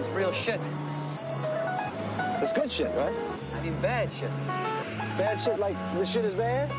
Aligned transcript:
is 0.00 0.08
real 0.16 0.32
shit. 0.32 0.60
It's 2.40 2.52
good 2.52 2.72
shit, 2.72 2.90
right? 2.96 3.14
I 3.54 3.60
mean, 3.62 3.78
bad 3.82 4.10
shit. 4.10 4.30
Bad 5.18 5.38
shit 5.38 5.58
like 5.58 5.76
this 5.94 6.10
shit 6.10 6.24
is 6.24 6.34
bad? 6.34 6.72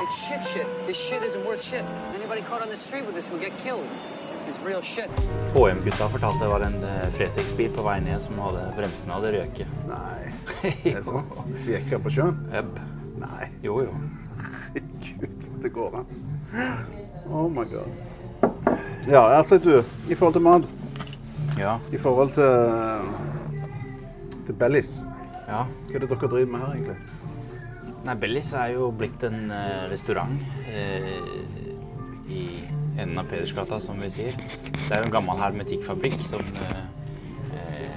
It's 0.00 0.16
shit 0.26 0.42
shit. 0.42 0.66
This 0.86 0.96
shit 0.96 1.22
isn't 1.22 1.44
worth 1.44 1.62
shit. 1.62 1.84
Anybody 2.14 2.40
caught 2.40 2.62
on 2.62 2.70
the 2.70 2.76
street 2.76 3.04
with 3.04 3.14
this 3.14 3.28
will 3.30 3.38
get 3.38 3.56
killed. 3.58 3.86
This 4.32 4.48
is 4.48 4.58
real 4.60 4.80
shit. 4.80 5.10
HM-gutta 5.52 6.08
fortalte 6.08 6.44
det 6.44 6.48
var 6.48 6.60
en 6.60 6.84
eh, 6.84 7.10
Fretex-bil 7.12 7.74
på 7.76 7.84
vei 7.84 7.98
ned 8.00 8.22
som 8.24 8.38
hadde 8.40 8.64
bremsene 8.78 9.18
hadde 9.18 9.34
røket. 9.36 9.76
Nei, 9.90 10.32
det 10.86 10.96
er 10.96 11.04
sant. 11.04 11.42
De 11.44 11.74
gikk 11.74 11.92
her 11.92 12.00
på 12.00 12.14
sjøen? 12.16 12.40
Jep. 12.54 12.80
Nei. 13.20 13.50
Jo, 13.66 13.82
jo. 13.84 13.92
Gud, 15.04 15.50
det 15.60 15.74
går 15.76 16.00
an. 16.00 16.16
Oh 17.28 17.50
my 17.52 17.68
god. 17.68 17.92
Ja, 19.10 19.26
Ertleit, 19.36 19.66
du. 19.66 19.82
I 20.08 20.16
forhold 20.16 20.38
til 20.38 20.46
mat. 20.46 20.79
Ja. 21.60 21.76
I 21.92 21.98
forhold 22.00 22.32
til 22.36 23.10
til 24.46 24.56
Bellis. 24.58 25.00
ja. 25.46 25.64
Hva 25.90 25.94
er 25.98 26.02
det 26.02 26.08
dere 26.10 26.28
driver 26.32 26.50
med 26.50 26.60
her, 26.64 26.74
egentlig? 26.74 26.96
Nei, 28.04 28.14
Bellis 28.16 28.52
er 28.56 28.72
jo 28.78 28.86
blitt 28.96 29.22
en 29.28 29.50
uh, 29.52 29.84
restaurant 29.92 30.32
uh, 30.72 32.30
i 32.32 32.44
enden 32.96 33.18
av 33.20 33.28
Pedersgata, 33.28 33.78
som 33.80 34.00
vi 34.00 34.08
sier. 34.10 34.38
Det 34.72 34.90
er 34.96 35.02
jo 35.02 35.10
en 35.10 35.14
gammel 35.14 35.38
hermetikkfabrikk 35.40 36.18
som 36.26 36.42
eh, 36.42 37.94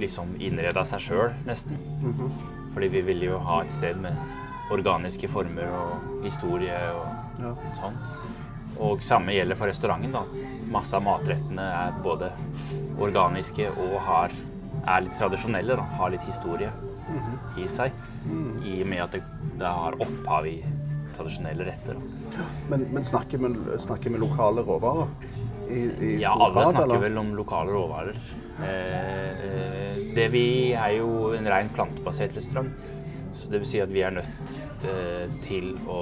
liksom 0.00 0.32
innreda 0.42 0.82
seg 0.88 1.02
sjøl, 1.04 1.34
nesten. 1.46 1.76
Fordi 2.74 2.88
vi 2.92 3.02
ville 3.06 3.28
jo 3.30 3.38
ha 3.46 3.60
et 3.62 3.72
sted 3.74 4.00
med 4.02 4.16
organiske 4.74 5.28
former 5.30 5.70
og 5.76 6.24
historie 6.24 6.76
og 6.96 7.42
Ja. 7.44 7.52
sånt. 7.78 8.02
Og 8.80 9.02
samme 9.06 9.32
gjelder 9.36 9.56
for 9.56 9.66
restauranten. 9.70 10.12
da. 10.12 10.24
Masse 10.70 10.96
av 10.96 11.02
matrettene 11.02 11.64
er 11.66 11.96
både 12.04 12.30
organiske 13.02 13.66
og 13.72 13.96
har, 14.06 14.34
er 14.86 15.02
litt 15.06 15.16
tradisjonelle. 15.18 15.76
da. 15.80 15.86
Har 15.98 16.12
litt 16.14 16.26
historie 16.28 16.70
i 17.58 17.66
seg. 17.68 17.90
I 18.62 18.76
og 18.84 18.90
med 18.92 19.02
at 19.06 19.16
det, 19.16 19.22
det 19.58 19.66
har 19.80 19.96
opphav 20.00 20.46
i 20.46 20.58
tradisjonelle 21.16 21.66
retter. 21.66 21.98
Da. 21.98 22.46
Men, 22.70 22.86
men 22.94 23.04
snakker, 23.04 23.40
vi, 23.42 23.78
snakker 23.82 24.14
vi 24.14 24.20
lokale 24.22 24.62
råvarer? 24.66 25.10
I, 25.70 25.80
i 25.80 26.12
Ja, 26.22 26.32
alle 26.36 26.52
grad, 26.54 26.70
snakker 26.74 26.84
eller? 26.86 27.02
vel 27.08 27.18
om 27.20 27.34
lokale 27.38 27.74
råvarer. 27.74 28.16
Eh, 28.60 29.44
eh, 29.50 30.00
det 30.14 30.28
vi 30.32 30.46
er 30.76 30.96
jo 31.00 31.32
en 31.36 31.46
ren 31.50 31.70
plantebasert 31.74 32.36
restaurant. 32.38 32.70
Så 33.34 33.50
det 33.50 33.60
vil 33.62 33.70
si 33.70 33.82
at 33.82 33.90
vi 33.94 34.02
er 34.06 34.14
nødt 34.20 34.54
eh, 34.86 35.26
til 35.46 35.72
å 35.90 36.00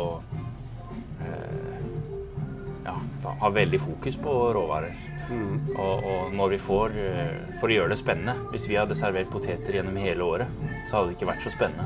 ja, 2.88 3.32
har 3.44 3.54
veldig 3.54 3.80
fokus 3.80 4.16
på 4.20 4.34
råvarer. 4.56 5.04
Og, 5.28 6.04
og 6.08 6.32
når 6.32 6.54
vi 6.54 6.58
får 6.62 6.94
eh, 6.96 7.32
For 7.60 7.68
å 7.68 7.74
gjøre 7.74 7.92
det 7.92 7.98
spennende 8.00 8.32
Hvis 8.48 8.64
vi 8.70 8.78
hadde 8.80 8.96
servert 8.96 9.28
poteter 9.28 9.76
gjennom 9.76 9.98
hele 10.00 10.24
året, 10.24 10.54
så 10.88 10.96
hadde 10.96 11.10
det 11.10 11.18
ikke 11.18 11.28
vært 11.28 11.44
så 11.44 11.52
spennende. 11.52 11.84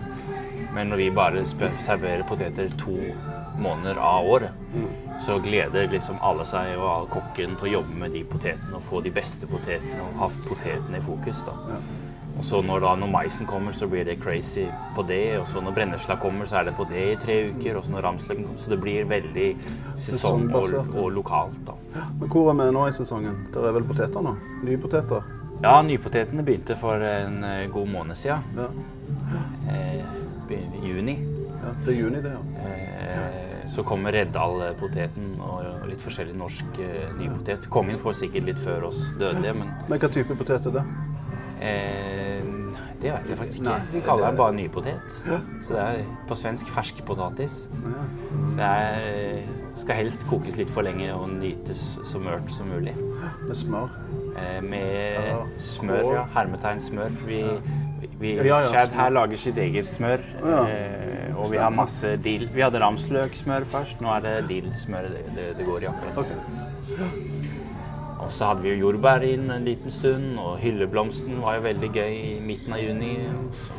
Men 0.72 0.92
når 0.92 1.00
vi 1.02 1.08
bare 1.10 1.42
serverer 1.44 2.22
poteter 2.28 2.70
to 2.78 2.94
måneder 3.58 3.98
av 3.98 4.28
året, 4.30 4.68
så 5.20 5.40
gleder 5.42 5.90
liksom 5.90 6.22
alle 6.24 6.46
seg 6.48 6.76
og 6.78 6.86
all 6.88 7.10
kokken 7.12 7.58
til 7.58 7.68
å 7.68 7.72
jobbe 7.74 7.98
med 8.04 8.14
de 8.14 8.22
potetene 8.26 8.78
og 8.78 8.86
få 8.86 9.02
de 9.04 9.12
beste 9.14 9.50
potetene 9.50 10.06
og 10.06 10.16
ha 10.22 10.30
potetene 10.46 11.02
i 11.02 11.04
fokus. 11.04 11.42
da. 11.46 11.58
Og 12.42 12.46
så 12.46 12.58
når, 12.66 12.80
da, 12.82 12.92
når 12.98 13.06
maisen 13.06 13.46
kommer, 13.46 13.70
så 13.70 13.86
blir 13.86 14.02
det 14.08 14.16
crazy 14.18 14.64
på 14.96 15.04
det. 15.06 15.38
Og 15.38 15.44
så 15.46 15.60
når 15.62 15.76
brennesla 15.76 16.16
kommer, 16.18 16.48
så 16.50 16.56
er 16.58 16.64
det 16.66 16.72
på 16.74 16.82
det 16.90 17.04
i 17.12 17.18
tre 17.22 17.36
uker. 17.52 17.76
Og 17.78 17.84
så 17.86 17.92
når 17.94 18.02
ramsløken 18.08 18.48
kommer, 18.48 18.58
så 18.58 18.72
det 18.72 18.78
blir 18.82 19.06
veldig 19.06 19.44
sesong 19.94 20.48
og, 20.50 20.74
og 20.90 21.06
lokalt. 21.14 21.60
da. 21.68 21.76
Men 22.18 22.32
hvor 22.32 22.50
er 22.50 22.58
vi 22.58 22.66
nå 22.74 22.88
i 22.90 22.96
sesongen? 22.96 23.36
Der 23.54 23.68
er 23.68 23.76
vel 23.76 23.86
poteter 23.86 24.26
nå? 24.26 24.34
Nye 24.66 24.80
poteter? 24.82 25.28
Ja, 25.62 25.76
nypotetene 25.86 26.42
begynte 26.42 26.74
for 26.74 27.06
en 27.06 27.44
eh, 27.46 27.68
god 27.70 27.86
måned 27.92 28.18
siden. 28.18 28.42
Ja. 28.58 28.66
Eh, 29.70 30.02
juni. 30.82 31.14
ja. 31.62 31.76
Det 31.86 31.94
er 31.94 32.00
juni, 32.00 32.24
det, 32.26 32.34
ja. 32.34 32.66
Eh, 32.66 33.70
så 33.70 33.86
kommer 33.86 34.18
Reddal-poteten 34.18 35.36
og 35.38 35.86
litt 35.86 36.02
forskjellig 36.02 36.34
norsk 36.42 36.82
eh, 36.82 37.06
nypotet. 37.22 37.70
Kongen 37.70 38.02
får 38.02 38.18
sikkert 38.24 38.50
litt 38.50 38.58
før 38.66 38.90
oss 38.90 39.12
dødelige, 39.14 39.54
men 39.62 39.70
Men 39.86 40.02
hva 40.02 40.10
type 40.10 40.34
potet 40.42 40.66
er 40.66 40.80
det? 40.80 40.86
Eh, 41.62 42.42
det 43.02 43.10
vet 43.12 43.28
jeg 43.32 43.38
faktisk 43.38 43.60
ikke. 43.62 43.78
Vi 43.92 44.00
kaller 44.06 44.24
det- 44.24 44.30
det 44.32 44.38
bare 44.38 44.54
nypotet. 44.54 45.16
Så 45.62 45.72
det 45.74 45.82
er 45.82 46.04
på 46.28 46.34
svensk 46.38 46.68
ferskpotatis. 46.70 47.68
Det 48.56 48.64
er, 48.64 49.42
skal 49.76 49.96
helst 49.96 50.26
kokes 50.28 50.56
litt 50.56 50.70
for 50.70 50.82
lenge 50.82 51.08
og 51.14 51.28
nytes 51.30 51.98
så 52.04 52.18
mørt 52.22 52.50
som 52.50 52.68
mulig. 52.68 52.94
Med 53.46 53.56
smør? 53.56 53.88
Eh, 54.36 54.60
med 54.62 55.48
smør, 55.58 56.12
ja. 56.14 56.24
Hermetegn 56.34 56.80
smør. 56.80 57.10
Vi, 57.26 57.42
vi 58.20 58.36
Chad 58.70 58.90
her 58.94 59.10
lager 59.10 59.36
sitt 59.36 59.56
eget 59.58 59.90
smør. 59.92 60.20
Eh, 60.68 61.34
og 61.36 61.50
vi 61.50 61.56
har 61.58 61.70
masse 61.70 62.16
dill. 62.22 62.48
Vi 62.54 62.60
hadde 62.60 62.78
ramsløksmør 62.80 63.64
først. 63.64 64.00
Nå 64.00 64.08
er 64.14 64.20
det 64.20 64.48
dillsmør 64.48 65.08
det, 65.10 65.24
det, 65.34 65.56
det 65.58 65.66
går 65.66 65.82
i 65.82 65.86
akkurat. 65.86 66.18
Ok. 66.18 67.31
Så 68.32 68.48
hadde 68.48 68.64
vi 68.64 68.72
jo 68.72 68.86
jordbær 68.88 69.24
inn 69.28 69.50
en 69.52 69.64
liten 69.68 69.92
stund, 69.92 70.38
og 70.40 70.56
hylleblomsten 70.62 71.40
var 71.42 71.58
jo 71.58 71.66
veldig 71.66 71.90
gøy 71.92 72.12
i 72.16 72.34
midten 72.40 72.72
av 72.72 72.80
juni. 72.80 73.10
Så, 73.52 73.76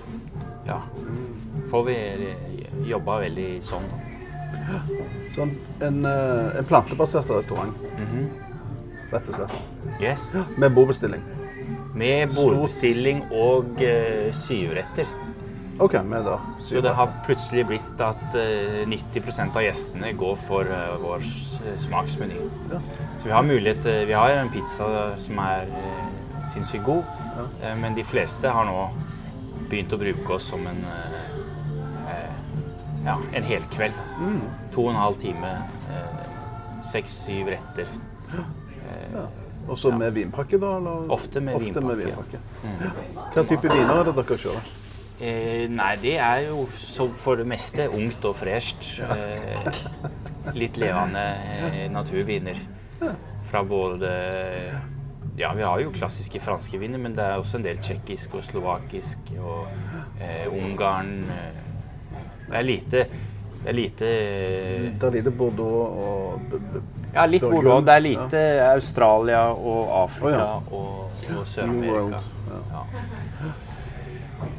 ja. 0.67 0.77
Får 1.71 1.85
vi 1.87 1.95
eh, 1.97 2.49
jobba 2.85 3.17
veldig 3.23 3.47
sånn, 3.65 3.87
da. 3.89 4.79
Sånn 5.33 5.55
en, 5.83 6.03
eh, 6.05 6.59
en 6.61 6.67
plantebasert 6.69 7.29
restaurant, 7.33 7.73
Mhm. 7.97 8.27
rett 9.11 9.29
og 9.29 9.35
slett. 9.39 9.55
Yes. 10.01 10.35
Med 10.57 10.73
bordbestilling. 10.73 11.21
Med 11.95 12.33
bordbestilling 12.33 13.23
og 13.31 13.81
uh, 13.81 14.31
syvretter. 14.33 15.05
OK, 15.79 15.93
med 16.05 16.25
da. 16.25 16.37
Så 16.61 16.81
det 16.81 16.93
har 16.93 17.09
plutselig 17.25 17.65
blitt 17.67 18.01
at 18.03 18.35
eh, 18.37 18.83
90% 18.87 19.57
av 19.57 19.65
gjestene 19.65 20.11
går 20.17 20.35
for 20.37 20.69
eh, 20.69 20.93
vår 21.01 21.25
smaksmeny. 21.81 22.37
Ja. 22.71 22.81
Så 23.17 23.29
vi 23.29 23.33
har 23.33 23.47
mulighet 23.47 23.85
eh, 23.89 24.03
Vi 24.07 24.13
har 24.13 24.29
en 24.37 24.51
pizza 24.53 24.87
som 25.17 25.39
er 25.41 25.71
eh, 25.73 26.05
sinnssykt 26.53 26.85
god, 26.85 27.03
ja. 27.33 27.73
men 27.79 27.95
de 27.97 28.03
fleste 28.05 28.51
har 28.53 28.67
nå 28.69 28.77
begynt 29.71 29.95
å 29.95 30.01
bruke 30.01 30.35
oss 30.35 30.51
som 30.53 30.67
en 30.69 30.83
ja, 33.03 33.17
en 33.33 33.43
helkveld. 33.43 33.93
To 34.71 34.85
og 34.85 34.93
en 34.93 34.99
halv 34.99 35.17
time. 35.19 35.47
eh, 35.91 36.19
Seks-syv 36.83 37.47
retter. 37.47 37.87
Ja. 39.13 39.25
Og 39.67 39.77
så 39.79 39.91
med 39.95 40.11
vinpakke, 40.11 40.57
da? 40.59 40.77
Eller? 40.77 41.11
Ofte 41.11 41.39
med 41.41 41.59
vinpakke, 41.59 42.03
ja. 42.03 42.15
vinpakke. 42.15 42.39
Hva 43.35 43.43
type 43.47 43.69
viner 43.71 44.01
er 44.01 44.09
det 44.09 44.15
dere 44.17 44.37
kjører? 44.45 44.82
Eh, 45.21 45.67
nei, 45.69 45.95
det 46.01 46.15
er 46.17 46.47
jo 46.49 46.63
så 46.73 47.05
for 47.13 47.37
det 47.39 47.45
meste 47.47 47.85
ungt 47.93 48.25
og 48.25 48.35
fresht. 48.35 48.87
Eh, 49.05 49.67
litt 50.57 50.77
levende 50.81 51.21
eh, 51.69 51.85
naturviner. 51.93 52.57
Fra 53.43 53.61
både 53.67 54.09
Ja, 55.37 55.49
vi 55.57 55.63
har 55.65 55.79
jo 55.81 55.89
klassiske 55.93 56.39
franske 56.43 56.77
viner, 56.77 56.99
men 57.01 57.15
det 57.17 57.23
er 57.25 57.39
også 57.41 57.57
en 57.57 57.65
del 57.65 57.79
tsjekkisk 57.81 58.35
og 58.37 58.43
slovakisk 58.45 59.31
og 59.39 59.67
eh, 60.21 60.45
Ungarn. 60.53 61.13
Eh, 61.23 61.61
det 62.49 62.57
er 62.59 62.67
lite 62.67 63.05
Det 63.63 63.69
er 63.71 63.77
lite 63.77 64.05
eh, 64.09 64.87
Det 64.99 65.07
er 65.09 65.15
lite 65.19 65.31
Bordeaux 65.31 65.87
og 65.89 66.57
Ja, 67.13 67.25
litt. 67.29 67.41
Bordeaux. 67.45 67.83
Det 67.85 67.93
er 67.93 67.99
lite 68.01 68.39
Australia 68.71 69.43
og 69.53 69.91
Afrika 70.03 70.47
og 70.73 71.45
Sør-Amerika. 71.45 72.23
Ja. 72.73 72.87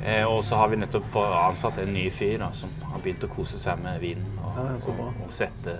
Eh, 0.04 0.24
og 0.28 0.42
så 0.44 0.58
har 0.60 0.68
vi 0.72 0.76
nettopp 0.80 1.16
ansatt 1.16 1.78
en 1.82 1.92
ny 1.94 2.08
fyr 2.12 2.38
da, 2.42 2.50
som 2.52 2.72
har 2.90 3.00
begynt 3.04 3.24
å 3.24 3.30
kose 3.32 3.60
seg 3.60 3.80
med 3.82 4.00
vinen. 4.02 4.26
Og, 4.42 4.58
Ja, 4.58 4.66
ja, 4.76 5.06
og 5.24 5.32
sette, 5.32 5.76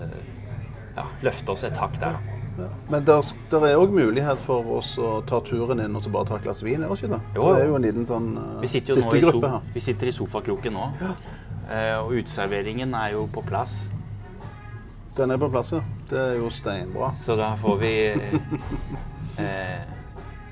ja, 0.97 1.05
løfte 1.23 1.53
oss 1.53 1.65
et 1.69 1.77
hakk 1.79 2.01
der. 2.01 2.17
da. 2.19 2.41
Ja. 2.59 2.69
Men 2.89 3.05
der, 3.05 3.23
der 3.51 3.65
er 3.67 3.81
òg 3.83 3.91
mulighet 3.95 4.39
for 4.43 4.69
oss 4.77 4.93
å 5.03 5.17
ta 5.27 5.41
turen 5.43 5.81
inn 5.83 5.97
og 5.97 6.05
så 6.05 6.13
bare 6.15 6.29
ta 6.29 6.37
et 6.39 6.45
glass 6.47 6.63
vin, 6.63 6.83
er 6.83 6.93
det 6.93 6.99
ikke 7.01 7.11
det? 7.17 7.21
Jo, 7.35 7.49
jo. 7.49 7.55
Det 7.55 7.63
er 7.65 7.67
jo 7.67 7.79
en 7.81 7.87
liten 7.89 8.07
sånn 8.07 8.29
uh, 8.39 8.69
sittegruppe 8.71 9.51
her. 9.57 9.73
vi 9.75 9.83
sitter 9.83 10.11
i 10.11 10.15
sofakroken 10.15 10.77
nå. 10.79 10.87
Eh, 11.65 11.97
og 11.99 12.13
uteserveringen 12.15 12.95
er 12.95 13.17
jo 13.17 13.27
på 13.33 13.43
plass. 13.47 13.89
Den 15.17 15.35
er 15.35 15.41
på 15.41 15.49
plass, 15.51 15.73
ja. 15.75 15.83
Det 16.11 16.21
er 16.21 16.39
jo 16.39 16.51
steinbra. 16.53 17.11
Så 17.17 17.35
da 17.39 17.55
får 17.59 17.77
vi 17.81 17.93
eh, 19.43 19.94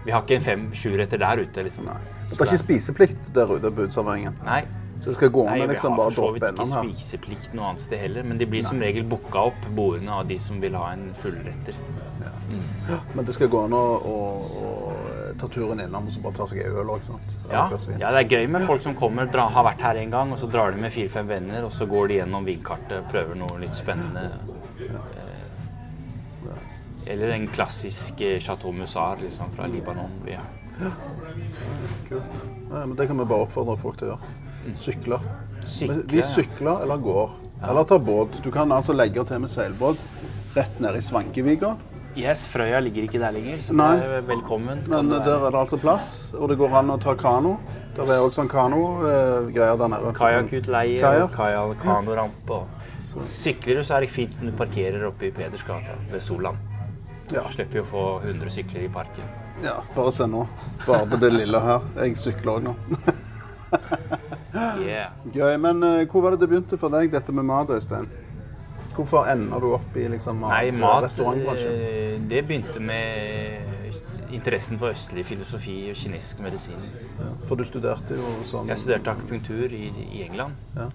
Vi 0.05 0.11
har 0.15 0.23
ikke 0.25 0.39
en 0.41 0.47
fem-sjuretter 0.47 1.21
der 1.23 1.43
ute, 1.45 1.63
liksom. 1.67 1.87
Nei. 1.87 1.99
Det 2.31 2.39
er 2.41 2.49
ikke 2.49 2.63
spiseplikt 2.65 3.29
der 3.35 3.51
ute 3.53 3.71
på 3.71 3.89
uteserveringen. 3.89 4.39
Så 5.03 5.11
det 5.11 5.17
skal 5.17 5.31
gå 5.35 5.43
an 5.51 5.59
å 5.59 5.65
vi 5.67 5.75
liksom 5.75 5.97
har 5.99 5.99
for 5.99 6.15
så 6.15 6.27
vidt 6.37 6.45
ikke 6.47 6.67
spiseplikt 6.71 7.55
noe 7.59 7.73
annet 7.73 7.83
sted 7.83 7.99
heller, 7.99 8.23
men 8.23 8.39
de 8.39 8.47
blir 8.47 8.63
som 8.63 8.79
regel 8.79 9.03
booka 9.11 9.41
opp 9.51 9.65
bordene 9.75 10.15
av 10.15 10.29
de 10.29 10.37
som 10.39 10.61
vil 10.63 10.77
ha 10.79 10.93
en 10.95 11.09
fullretter. 11.19 11.75
Men 13.17 13.27
det 13.27 13.35
skal 13.35 13.51
gå 13.51 13.65
an 13.67 13.75
å, 13.75 13.81
å, 14.07 14.21
å 14.63 14.71
ta 15.41 15.49
turen 15.51 15.83
innom 15.83 16.07
og 16.07 16.15
så 16.15 16.23
bare 16.23 16.39
ta 16.39 16.47
seg 16.47 16.63
en 16.63 16.79
øl 16.85 16.95
òg? 16.95 17.11
Ja, 17.51 17.65
ja, 17.99 18.13
det 18.15 18.23
er 18.23 18.37
gøy 18.37 18.47
med 18.55 18.69
folk 18.69 18.87
som 18.87 18.95
kommer, 18.99 19.27
dra, 19.33 19.49
har 19.51 19.67
vært 19.67 19.83
her 19.89 19.99
en 20.05 20.15
gang, 20.15 20.37
og 20.37 20.39
så 20.39 20.47
drar 20.53 20.71
de 20.71 20.85
med 20.85 20.95
fire-fem 20.95 21.27
venner, 21.35 21.67
og 21.67 21.75
så 21.75 21.89
går 21.91 22.13
de 22.13 22.21
gjennom 22.21 22.47
vinkartet, 22.47 23.11
prøver 23.11 23.43
noe 23.43 23.59
litt 23.65 23.75
spennende. 23.79 24.29
Eller 27.07 27.33
en 27.35 27.47
klassisk 27.49 28.21
eh, 28.21 28.39
Chateau 28.41 28.73
Musar 28.73 29.17
liksom, 29.23 29.51
fra 29.57 29.67
Libanon. 29.67 30.11
Ja. 30.27 30.41
ja. 30.81 30.91
Ja, 32.71 32.87
men 32.87 32.97
det 32.97 33.07
kan 33.07 33.19
vi 33.19 33.25
bare 33.25 33.47
oppfordre 33.47 33.77
folk 33.81 33.99
til 34.01 34.09
å 34.13 34.15
gjøre. 34.15 34.75
Sykle. 34.79 35.19
Sykle, 35.67 36.03
Vi 36.11 36.23
sykler 36.27 36.83
eller 36.85 37.01
går. 37.03 37.33
Eller 37.63 37.85
tar 37.87 37.99
båt. 38.03 38.39
Du 38.45 38.51
kan 38.55 38.73
altså 38.75 38.95
legge 38.97 39.25
til 39.29 39.43
med 39.43 39.51
seilbåt 39.51 39.99
rett 40.57 40.79
ned 40.83 40.99
i 40.99 41.03
Svankevika. 41.05 41.75
Yes, 42.19 42.45
Frøya 42.53 42.81
ligger 42.85 43.07
ikke 43.07 43.21
der 43.23 43.33
lenger, 43.33 43.61
så 43.65 43.73
Nei. 43.73 43.93
det 43.97 44.09
er 44.19 44.25
velkommen. 44.29 44.83
Men 44.85 45.09
Kan 45.09 45.25
der 45.25 45.47
er 45.47 45.55
det 45.55 45.61
altså 45.63 45.79
plass, 45.81 46.09
og 46.37 46.51
det 46.53 46.59
går 46.61 46.75
an 46.83 46.93
å 46.93 46.99
ta 47.01 47.15
kano. 47.17 47.55
Der 47.97 48.03
er 48.05 48.21
også 48.21 48.43
sånn 48.43 48.51
kano-greier 48.53 49.79
der 49.81 49.89
nede. 49.95 50.13
Kajakkutleie 50.19 51.01
Kajak. 51.01 51.31
og 51.31 51.33
kaja- 51.39 51.79
kanorampe. 51.81 52.59
Sykler 53.03 53.81
du, 53.81 53.83
så 53.85 53.97
er 53.97 54.01
det 54.05 54.11
fint 54.13 54.37
når 54.43 54.51
du 54.53 54.57
parkerer 54.61 55.07
oppe 55.09 55.31
i 55.31 55.33
Pedersgata 55.33 55.97
ved 56.11 56.21
Solan. 56.21 56.59
Ja, 57.33 57.45
Slipper 57.51 57.79
vi 57.79 57.83
å 57.83 57.89
få 57.89 58.05
100 58.23 58.51
sykler 58.53 58.87
i 58.87 58.91
parken. 58.93 59.29
ja, 59.65 59.79
bare 59.95 60.13
se 60.13 60.27
nå. 60.27 60.47
Bare 60.87 61.07
på 61.09 61.21
det 61.23 61.31
lille 61.33 61.61
her. 61.61 61.87
Jeg 62.03 62.19
sykler 62.21 62.59
òg 62.59 62.67
nå. 62.71 62.77
Yeah. 64.53 65.13
Gøy. 65.33 65.57
Men 65.57 65.83
eh, 65.87 66.03
hvor 66.11 66.27
var 66.27 66.35
det 66.35 66.43
det 66.43 66.51
begynte 66.51 66.79
for 66.81 66.93
deg, 66.93 67.09
dette 67.13 67.33
med 67.33 67.47
mat, 67.49 67.71
Øystein? 67.73 68.09
Hvorfor 68.93 69.25
ender 69.33 69.63
du 69.65 69.71
opp 69.73 69.97
i 69.97 70.05
liksom, 70.13 70.43
mat, 70.43 70.53
Nei, 70.53 70.73
mat 70.77 71.17
eh, 71.17 72.19
Det 72.29 72.43
begynte 72.45 72.83
med 72.85 73.73
interessen 74.33 74.81
for 74.81 74.93
østlig 74.93 75.25
filosofi 75.29 75.77
og 75.93 75.97
kinesisk 75.97 76.41
medisin. 76.45 76.85
Ja, 77.19 77.31
for 77.49 77.61
du 77.61 77.65
studerte 77.69 78.17
jo 78.17 78.35
sånn 78.49 78.71
Jeg 78.73 78.81
studerte 78.81 79.13
akupunktur 79.15 79.73
i, 79.77 79.87
i 80.09 80.23
England. 80.27 80.57
Ja. 80.77 80.89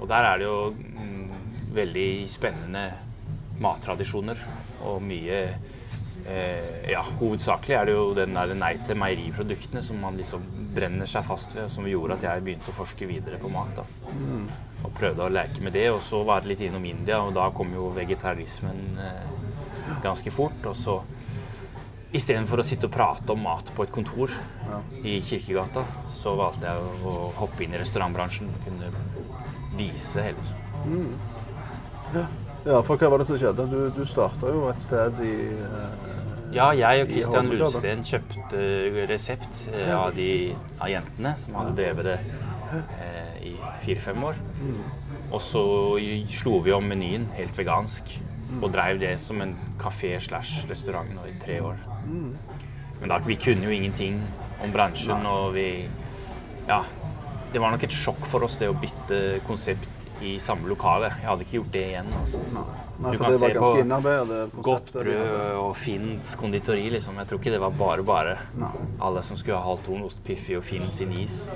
Og 0.00 0.08
der 0.10 0.28
er 0.28 0.40
det 0.40 0.48
jo 0.48 0.58
mm, 0.76 1.32
veldig 1.76 2.08
spennende 2.28 2.86
mattradisjoner 3.60 4.40
og 4.88 5.02
mye 5.04 5.38
eh, 6.26 6.90
Ja, 6.92 7.02
hovedsakelig 7.18 7.76
er 7.76 7.88
det 7.88 7.94
jo 7.96 8.12
den 8.16 8.34
der 8.36 8.52
nei 8.58 8.74
til 8.86 8.98
meieriproduktene 9.00 9.82
som 9.84 10.00
man 10.02 10.16
liksom 10.18 10.44
brenner 10.74 11.08
seg 11.08 11.24
fast 11.26 11.54
ved, 11.56 11.70
som 11.72 11.86
gjorde 11.88 12.18
at 12.18 12.26
jeg 12.28 12.44
begynte 12.44 12.72
å 12.72 12.76
forske 12.76 13.08
videre 13.08 13.38
på 13.42 13.50
mat. 13.52 13.72
da. 13.76 13.84
Og 14.82 14.92
prøvde 14.98 15.24
å 15.24 15.32
leke 15.32 15.62
med 15.62 15.72
det. 15.76 15.88
Og 15.94 16.00
så 16.02 16.22
var 16.26 16.42
det 16.42 16.52
litt 16.52 16.64
innom 16.66 16.84
India, 16.84 17.20
og 17.22 17.34
da 17.36 17.48
kom 17.54 17.72
jo 17.74 17.90
vegetarismen 17.96 18.98
eh, 18.98 19.26
ganske 20.04 20.30
fort. 20.34 20.58
Og 20.66 20.76
så 20.76 20.98
istedenfor 22.12 22.60
å 22.60 22.66
sitte 22.66 22.90
og 22.90 22.92
prate 22.92 23.32
om 23.32 23.40
mat 23.46 23.70
på 23.74 23.86
et 23.86 23.92
kontor 23.94 24.32
i 25.02 25.16
Kirkegata, 25.24 25.84
så 26.18 26.34
valgte 26.36 26.68
jeg 26.68 27.06
å 27.08 27.14
hoppe 27.38 27.64
inn 27.64 27.72
i 27.72 27.80
restaurantbransjen. 27.80 28.50
Kunne 28.66 28.90
vise 29.78 30.26
heller. 30.26 30.50
ja, 32.12 32.26
for 32.62 32.96
hva 33.00 33.10
var 33.10 33.22
det 33.22 33.26
som 33.26 33.38
skjedde? 33.40 33.66
Du, 33.70 33.78
du 33.94 34.02
starta 34.06 34.50
jo 34.52 34.68
et 34.70 34.82
sted 34.82 35.18
i 35.26 35.34
eh, 35.66 36.08
Ja, 36.52 36.68
jeg 36.76 37.04
og 37.04 37.10
Kristian 37.10 37.48
Christian 37.48 37.58
Lundsten 37.58 38.04
kjøpte 38.06 39.06
resept 39.10 39.62
eh, 39.72 39.92
av, 39.96 40.12
de, 40.14 40.52
av 40.78 40.92
jentene 40.92 41.34
som 41.40 41.56
hadde 41.58 41.76
drevet 41.80 42.08
det 42.10 42.18
eh, 43.02 43.38
i 43.50 43.54
fire-fem 43.84 44.26
år. 44.30 44.38
Og 45.32 45.40
så 45.42 45.64
slo 46.30 46.60
vi 46.64 46.74
om 46.76 46.86
menyen 46.86 47.26
helt 47.38 47.56
vegansk 47.58 48.14
og 48.60 48.68
drev 48.74 49.00
det 49.00 49.14
som 49.18 49.40
en 49.40 49.54
kafé 49.80 50.12
slash 50.20 50.66
restaurant 50.68 51.08
nå 51.16 51.24
i 51.30 51.38
tre 51.40 51.58
år. 51.64 51.78
Men 53.00 53.10
da, 53.10 53.18
vi 53.24 53.38
kunne 53.40 53.66
jo 53.66 53.72
ingenting 53.74 54.20
om 54.62 54.74
bransjen, 54.74 55.26
og 55.26 55.54
vi 55.56 55.88
Ja. 56.68 56.84
Det 57.52 57.60
var 57.60 57.68
nok 57.74 57.82
et 57.84 57.92
sjokk 57.92 58.22
for 58.24 58.46
oss 58.46 58.54
det 58.56 58.68
å 58.70 58.76
bytte 58.80 59.42
konsept 59.44 59.88
i 60.22 60.32
samme 60.40 60.68
lokale. 60.70 61.08
Jeg 61.20 61.28
hadde 61.28 61.44
ikke 61.46 61.56
gjort 61.58 61.72
det 61.74 61.82
igjen. 61.88 62.10
altså. 62.20 62.40
Nei, 62.54 63.12
Du 63.12 63.18
kan 63.18 63.34
se 63.34 63.48
på. 63.56 63.70
Godt 64.62 64.92
brød 64.92 65.56
og 65.58 65.72
Finns 65.76 66.34
konditori, 66.38 66.84
liksom. 66.94 67.18
Jeg 67.18 67.28
tror 67.30 67.40
ikke 67.42 67.54
det 67.56 67.60
var 67.62 67.74
bare 67.78 68.04
bare. 68.06 68.36
Nei. 68.60 68.70
Alle 69.02 69.22
som 69.26 69.36
skulle 69.40 69.58
ha 69.58 69.66
halvtonost 69.66 70.22
Piffi 70.24 70.56
og 70.56 70.64
Finn 70.66 70.86
sin 70.94 71.12
is. 71.18 71.48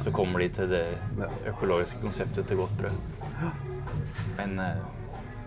Så 0.00 0.10
kommer 0.14 0.40
de 0.40 0.48
til 0.56 0.70
det 0.72 0.86
økologiske 1.50 2.00
konseptet 2.00 2.46
til 2.48 2.56
godt 2.62 2.72
brød. 2.78 2.96
Men 4.38 4.58
eh, 4.60 4.80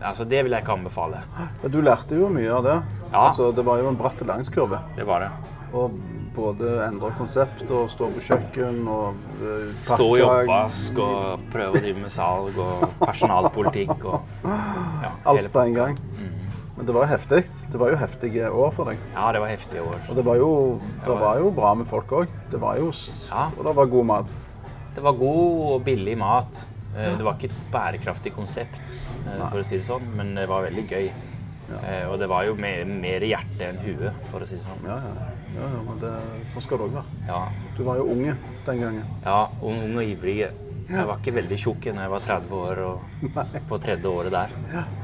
altså, 0.02 0.26
det 0.30 0.44
vil 0.46 0.52
jeg 0.54 0.62
ikke 0.66 0.76
anbefale. 0.78 1.24
Ja, 1.64 1.68
Du 1.74 1.82
lærte 1.82 2.20
jo 2.20 2.30
mye 2.30 2.52
av 2.54 2.64
det. 2.68 2.78
Ja. 3.12 3.28
Altså, 3.28 3.52
det 3.56 3.66
var 3.66 3.82
jo 3.82 3.90
en 3.90 3.98
bratt 3.98 4.22
langskurve. 4.28 4.80
Det 4.98 5.08
var 5.08 5.26
det. 5.26 5.32
Og 5.74 5.98
både 6.36 6.72
endre 6.86 7.10
konsept 7.18 7.64
og 7.72 7.88
stå 7.92 8.10
på 8.16 8.24
kjøkken 8.28 8.82
og 8.92 9.20
pakke 9.26 9.96
Stå 9.96 10.08
i 10.20 10.24
oppvask 10.26 11.00
og 11.06 11.46
prøve 11.54 11.74
å 11.78 11.82
drive 11.82 12.04
med 12.04 12.14
salg 12.14 12.60
og 12.62 12.86
personalpolitikk 13.02 14.06
og 14.12 14.46
ja, 14.46 15.12
Alt 15.32 15.50
på 15.54 15.64
en 15.66 15.74
gang. 15.80 15.98
Men 16.76 16.88
det 16.90 16.92
var 16.92 17.06
jo 17.06 17.12
heftig. 17.14 17.38
Det 17.72 17.80
var 17.80 17.94
jo 17.94 17.98
heftige 18.02 18.50
år 18.52 18.74
for 18.76 18.90
deg. 18.92 19.00
ja, 19.16 19.30
det 19.32 19.40
var 19.40 19.48
heftige 19.54 19.84
år. 19.88 20.00
Og 20.12 20.18
det 20.18 20.26
var 20.28 20.40
jo, 20.42 20.50
det 21.06 21.16
var 21.22 21.38
jo 21.40 21.52
bra 21.56 21.70
med 21.80 21.88
folk 21.88 22.12
òg. 22.20 22.34
Det 22.52 22.60
var 22.60 22.82
jo 22.82 22.90
Ja. 23.30 23.46
Og 23.56 23.62
det 23.70 23.76
var 23.78 23.86
god 23.94 24.06
mat. 24.10 24.34
Det 24.96 25.04
var 25.04 25.16
god 25.20 25.62
og 25.70 25.86
billig 25.88 26.18
mat. 26.20 26.66
Eh, 26.96 27.16
Det 27.18 27.24
var 27.24 27.34
ikke 27.40 27.48
et 27.52 27.56
bærekraftig 27.72 28.32
konsept, 28.36 28.84
eh, 29.28 29.48
for 29.50 29.60
å 29.60 29.64
si 29.68 29.76
det 29.80 29.84
sånn, 29.88 30.04
men 30.16 30.36
det 30.36 30.48
var 30.52 30.64
veldig 30.68 30.86
gøy. 30.88 31.10
Ja. 31.72 31.80
Og 32.12 32.20
det 32.20 32.28
var 32.30 32.44
jo 32.46 32.54
mer, 32.56 32.84
mer 32.86 33.24
hjerte 33.26 33.66
enn 33.72 33.80
hue, 33.82 34.12
for 34.30 34.40
å 34.44 34.48
si 34.48 34.56
det 34.56 34.64
sånn. 34.68 34.84
Ja, 34.88 35.00
ja. 35.00 35.32
Ja, 35.56 35.70
ja 35.72 35.80
men 35.88 36.02
det, 36.04 36.12
sånn 36.54 36.66
skal 36.66 36.82
det 36.82 36.88
òg 36.90 36.94
være. 37.00 37.24
Ja, 37.30 37.40
Du 37.78 37.82
var 37.88 37.96
jo 38.02 38.06
unge 38.14 38.36
den 38.68 38.84
gangen. 38.86 39.10
ja 39.26 39.40
ung, 39.62 39.82
ung 39.88 39.98
og 40.02 40.14
ivrig. 40.14 40.38
Jeg 40.86 41.02
var 41.10 41.18
ikke 41.18 41.32
veldig 41.34 41.58
tjukk 41.58 41.88
da 41.88 42.04
jeg 42.04 42.12
var 42.12 42.22
30 42.28 42.52
år 42.62 42.76
og 42.86 42.98
på 43.70 43.76
tredje 43.82 44.06
året 44.06 44.30
der. 44.36 44.52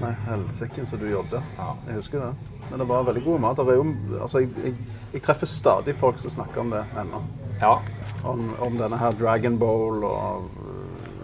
Nei, 0.04 0.12
helsike, 0.28 0.84
så 0.86 1.00
du 1.02 1.08
jobbet. 1.10 1.42
Ja. 1.58 1.72
Jeg 1.88 1.96
husker 1.98 2.22
det. 2.22 2.60
Men 2.70 2.76
det 2.84 2.88
var 2.92 3.08
veldig 3.08 3.24
god 3.26 3.40
mat. 3.48 3.58
Det 3.58 3.74
jo, 3.80 3.86
altså, 4.22 4.38
jeg, 4.44 4.52
jeg, 4.62 4.74
jeg 5.16 5.22
treffer 5.26 5.50
stadig 5.50 5.96
folk 5.98 6.22
som 6.22 6.30
snakker 6.36 6.62
om 6.62 6.70
det 6.76 6.84
ennå. 7.02 7.24
Ja, 7.62 7.80
Om, 8.24 8.52
om 8.62 8.78
denne 8.78 8.98
her 9.02 9.12
Dragon 9.18 9.58
Bowl 9.58 10.04
og 10.06 10.46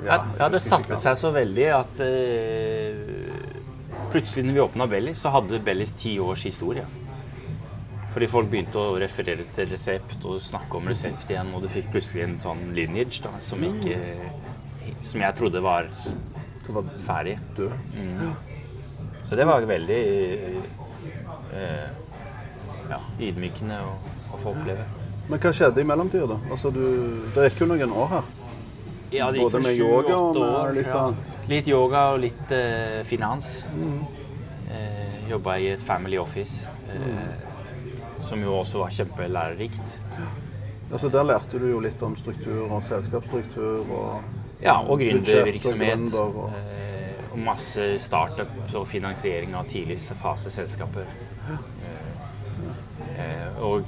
ja, 0.05 0.17
ja 0.39 0.47
det 0.49 0.61
satte 0.65 0.97
seg 0.97 1.17
så 1.17 1.29
veldig 1.33 1.67
at 1.73 2.01
uh, 2.01 2.93
plutselig 4.13 4.45
når 4.47 4.53
vi 4.57 4.61
åpna 4.65 4.87
Bellis, 4.89 5.21
så 5.21 5.29
hadde 5.33 5.61
Bellis 5.65 5.93
ti 5.97 6.17
års 6.21 6.43
historie. 6.49 6.85
Fordi 8.17 8.27
folk 8.31 8.47
begynte 8.49 8.81
å 8.81 8.95
referere 8.97 9.43
til 9.53 9.67
resept 9.69 10.23
og 10.25 10.39
snakke 10.41 10.79
om 10.79 10.87
resept 10.89 11.29
igjen, 11.29 11.51
og 11.53 11.61
du 11.61 11.67
fikk 11.69 11.91
plutselig 11.93 12.23
en 12.25 12.31
sånn 12.41 12.63
lineage 12.73 13.19
da, 13.21 13.29
som 13.45 13.61
ikke 13.61 13.99
Som 15.05 15.21
jeg 15.21 15.35
trodde 15.37 15.61
var 15.61 15.85
ferdig. 17.05 17.35
død. 17.59 17.75
Så 19.21 19.37
det 19.37 19.45
var 19.45 19.61
veldig 19.69 19.99
eh, 21.53 21.91
ja, 22.89 22.99
ydmykende 23.19 23.77
å, 23.85 23.93
å 24.33 24.39
få 24.41 24.55
oppleve. 24.55 24.87
Men 25.29 25.43
hva 25.43 25.51
skjedde 25.53 25.83
i 25.83 25.85
mellomtida, 25.85 26.25
da? 26.31 26.39
Altså, 26.49 26.71
du, 26.73 26.83
det 27.35 27.51
gikk 27.51 27.61
jo 27.67 27.69
noen 27.69 27.93
år 28.01 28.13
her. 28.15 28.31
Ja, 29.11 29.29
det 29.29 29.43
gikk 29.43 29.51
Både 29.51 29.61
med 29.67 29.77
yoga 29.77 30.17
og 30.17 30.39
med 30.39 30.47
år, 30.47 30.73
litt 30.79 30.89
annet. 31.03 31.29
Litt 31.53 31.69
yoga 31.69 32.07
og 32.15 32.23
litt 32.25 32.55
eh, 32.63 33.03
finans. 33.05 33.59
Eh, 34.73 35.29
Jobba 35.29 35.57
i 35.59 35.69
et 35.73 35.83
family 35.83 36.17
office, 36.17 36.65
eh, 36.87 37.46
som 38.21 38.41
jo 38.43 38.57
også 38.59 38.79
var 38.83 38.89
kjempelærerikt. 38.89 40.01
Ja, 40.91 40.97
så 40.97 41.09
der 41.11 41.23
lærte 41.27 41.59
du 41.59 41.67
jo 41.67 41.79
litt 41.83 42.03
om 42.03 42.15
struktur 42.15 42.71
og 42.71 42.83
selskapsstruktur 42.83 43.91
og 43.91 44.21
Ja, 44.61 44.79
og 44.81 44.99
gründervirksomhet. 44.99 46.13
Og, 46.15 46.35
og- 46.43 46.51
eh, 46.55 46.93
Og 47.31 47.39
masse 47.39 47.99
startup 47.99 48.47
og 48.73 48.87
finansiering 48.87 49.53
av 49.55 49.65
tidlig 49.67 49.99
faseselskaper. 50.01 51.03
selskaper. 51.45 51.57
eh, 53.19 53.63
Og 53.63 53.83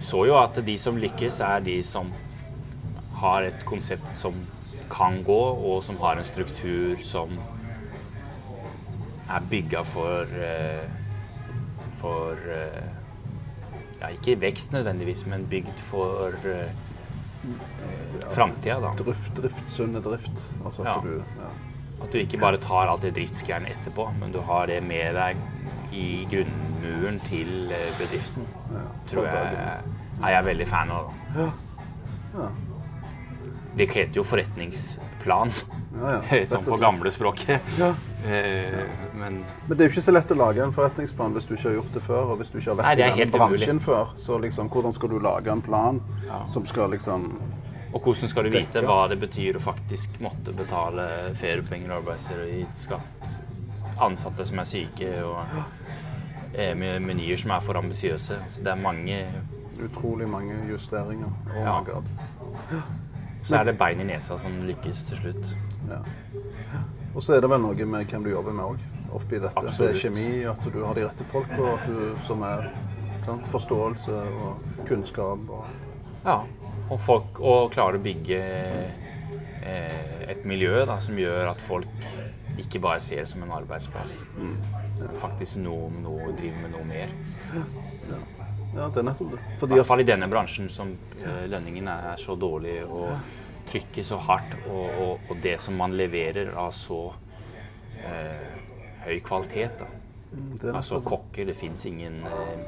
så 0.00 0.24
jo 0.26 0.36
at 0.42 0.66
de 0.66 0.78
som 0.78 0.96
lykkes, 0.96 1.40
er 1.40 1.60
de 1.60 1.82
som 1.82 2.12
har 3.14 3.42
et 3.42 3.64
konsept 3.64 4.18
som 4.18 4.34
kan 4.90 5.22
gå, 5.24 5.40
og 5.54 5.82
som 5.82 5.96
har 6.00 6.18
en 6.18 6.24
struktur 6.24 6.96
som 7.02 7.38
er 9.28 9.40
bygga 9.50 9.82
for 9.84 10.22
eh, 10.34 10.88
For 12.00 12.32
ja, 14.00 14.08
ikke 14.16 14.40
vekst 14.40 14.72
nødvendigvis, 14.72 15.26
men 15.26 15.46
bygd 15.50 15.78
for 15.78 16.32
uh, 16.44 16.70
framtida, 18.34 18.78
da. 18.80 18.92
drift, 18.98 19.34
drift, 19.36 19.70
sunn 19.70 19.94
drift. 20.04 20.30
Altså 20.64 20.82
at 20.82 20.88
Ja. 20.88 21.00
du 21.04 21.16
ja. 21.18 21.50
At 22.02 22.12
du 22.12 22.16
ikke 22.18 22.38
bare 22.40 22.56
tar 22.56 22.88
alt 22.88 23.02
det 23.02 23.14
driftsgreiene 23.14 23.68
etterpå, 23.68 24.06
men 24.18 24.32
du 24.32 24.40
har 24.40 24.66
det 24.66 24.82
med 24.82 25.14
deg 25.14 25.36
i 25.92 26.24
grunnmuren 26.30 27.18
til 27.20 27.68
bedriften. 27.98 28.46
bedriften. 28.70 28.86
Tror 29.10 29.26
jeg 29.26 29.82
er 30.22 30.30
jeg 30.30 30.44
veldig 30.44 30.68
fan 30.68 30.90
av. 30.90 31.10
da. 31.34 31.40
Ja. 31.42 31.50
Ja. 32.40 32.48
Det 33.80 33.94
heter 33.96 34.20
jo 34.20 34.24
forretningsplan, 34.28 35.52
Ja, 36.00 36.10
ja. 36.20 36.44
sånn 36.50 36.64
på 36.68 36.76
gamlespråket. 36.80 37.60
Ja. 37.80 37.88
Eh, 38.28 38.82
Men 39.16 39.40
Men 39.66 39.76
det 39.76 39.80
er 39.80 39.88
jo 39.88 39.92
ikke 39.94 40.04
så 40.04 40.12
lett 40.14 40.30
å 40.30 40.36
lage 40.38 40.62
en 40.62 40.72
forretningsplan 40.76 41.32
hvis 41.36 41.48
du 41.48 41.54
ikke 41.56 41.68
har 41.70 41.76
gjort 41.78 41.94
det 41.96 42.02
før, 42.04 42.32
og 42.34 42.38
hvis 42.42 42.52
du 42.52 42.58
ikke 42.60 42.74
har 42.74 42.78
vært 42.82 42.98
i 42.98 43.02
helt 43.02 43.34
umulig. 43.34 43.38
bransjen 43.40 43.80
før. 43.80 44.12
Så 44.20 44.38
liksom, 44.42 44.68
hvordan 44.70 44.92
skal 44.96 45.08
du 45.14 45.18
lage 45.18 45.50
en 45.52 45.62
plan 45.64 46.02
som 46.46 46.66
skal 46.66 46.90
liksom 46.96 47.30
Og 47.92 48.00
hvordan 48.04 48.28
skal 48.30 48.44
du 48.46 48.50
vite 48.54 48.84
hva 48.86 49.08
det 49.10 49.16
betyr 49.18 49.56
å 49.58 49.60
faktisk 49.64 50.20
måtte 50.22 50.52
betale 50.54 51.32
feriepenger 51.34 51.90
arbeidsgiveravgift, 51.96 52.78
skatt, 52.78 53.40
ansatte 53.98 54.44
som 54.46 54.60
er 54.62 54.68
syke 54.70 55.08
og 55.26 55.40
eh, 56.54 56.74
menyer 56.76 57.36
som 57.40 57.50
er 57.56 57.60
for 57.64 57.80
ambisiøse. 57.82 58.38
Det 58.62 58.70
er 58.70 58.76
mange 58.78 59.24
Utrolig 59.80 60.26
mange 60.28 60.52
justeringer. 60.68 61.30
Oh 61.56 61.62
Ja. 61.64 61.78
my 61.80 61.84
god. 61.86 62.10
Så 63.42 63.56
er 63.56 63.64
det 63.70 63.76
bein 63.80 64.00
i 64.02 64.06
nesa 64.10 64.36
som 64.38 64.56
lykkes 64.68 65.04
til 65.10 65.20
slutt. 65.22 65.52
Ja. 65.88 66.00
Og 67.14 67.22
så 67.24 67.34
er 67.34 67.42
det 67.42 67.50
vel 67.50 67.62
noe 67.62 67.86
med 67.88 68.10
hvem 68.10 68.24
du 68.26 68.30
jobber 68.30 68.54
med 68.54 68.64
òg, 68.64 68.82
oppi 69.16 69.40
dette. 69.40 69.52
Absolutt. 69.56 69.80
Det 69.80 69.88
er 69.96 70.00
kjemi, 70.04 70.28
at 70.50 70.66
du 70.70 70.80
har 70.84 70.98
de 70.98 71.06
rette 71.08 71.26
at 71.26 71.86
du 71.88 72.24
som 72.26 72.44
er 72.46 72.68
sant, 73.24 73.46
forståelse 73.50 74.18
og 74.44 74.84
kunnskap 74.88 75.48
og 75.48 75.64
Ja. 76.24 76.42
Og 76.90 76.98
folk 77.00 77.38
å 77.40 77.54
klare 77.72 77.96
å 77.96 78.02
bygge 78.02 78.40
eh, 79.62 80.26
et 80.28 80.44
miljø 80.44 80.84
da, 80.84 80.98
som 81.00 81.18
gjør 81.18 81.52
at 81.52 81.62
folk 81.62 81.86
ikke 82.60 82.80
bare 82.82 83.00
ser 83.00 83.22
det 83.24 83.30
som 83.30 83.44
en 83.46 83.54
arbeidsplass. 83.56 84.26
Faktisk 85.22 85.62
noe, 85.62 85.88
noe, 86.02 86.32
driver 86.36 86.60
med 86.66 86.74
noe 86.74 86.84
mer. 86.88 87.14
Ja, 88.10 88.20
det 88.70 89.02
er 89.02 89.06
nettopp 89.06 89.32
det. 89.34 89.42
I 89.66 89.74
hvert 89.74 89.88
fall 89.88 90.02
i 90.02 90.08
denne 90.08 90.28
bransjen 90.30 90.70
som 90.72 90.92
eh, 91.20 91.46
lønningene 91.50 91.94
er 92.12 92.20
så 92.20 92.36
dårlige 92.38 92.86
og 92.86 93.10
trykket 93.70 94.06
så 94.06 94.18
hardt, 94.26 94.54
og, 94.66 94.84
og, 95.02 95.30
og 95.30 95.40
det 95.42 95.56
som 95.62 95.76
man 95.78 95.94
leverer 95.98 96.52
av 96.58 96.72
så 96.74 97.00
eh, 98.02 98.46
høy 99.06 99.18
kvalitet. 99.26 99.82
Da. 99.82 99.90
det 100.30 100.70
er 100.70 100.78
Altså 100.78 101.00
kokker, 101.04 101.48
det 101.50 101.56
fins 101.58 101.86
ingen 101.90 102.22
eh, 102.26 102.62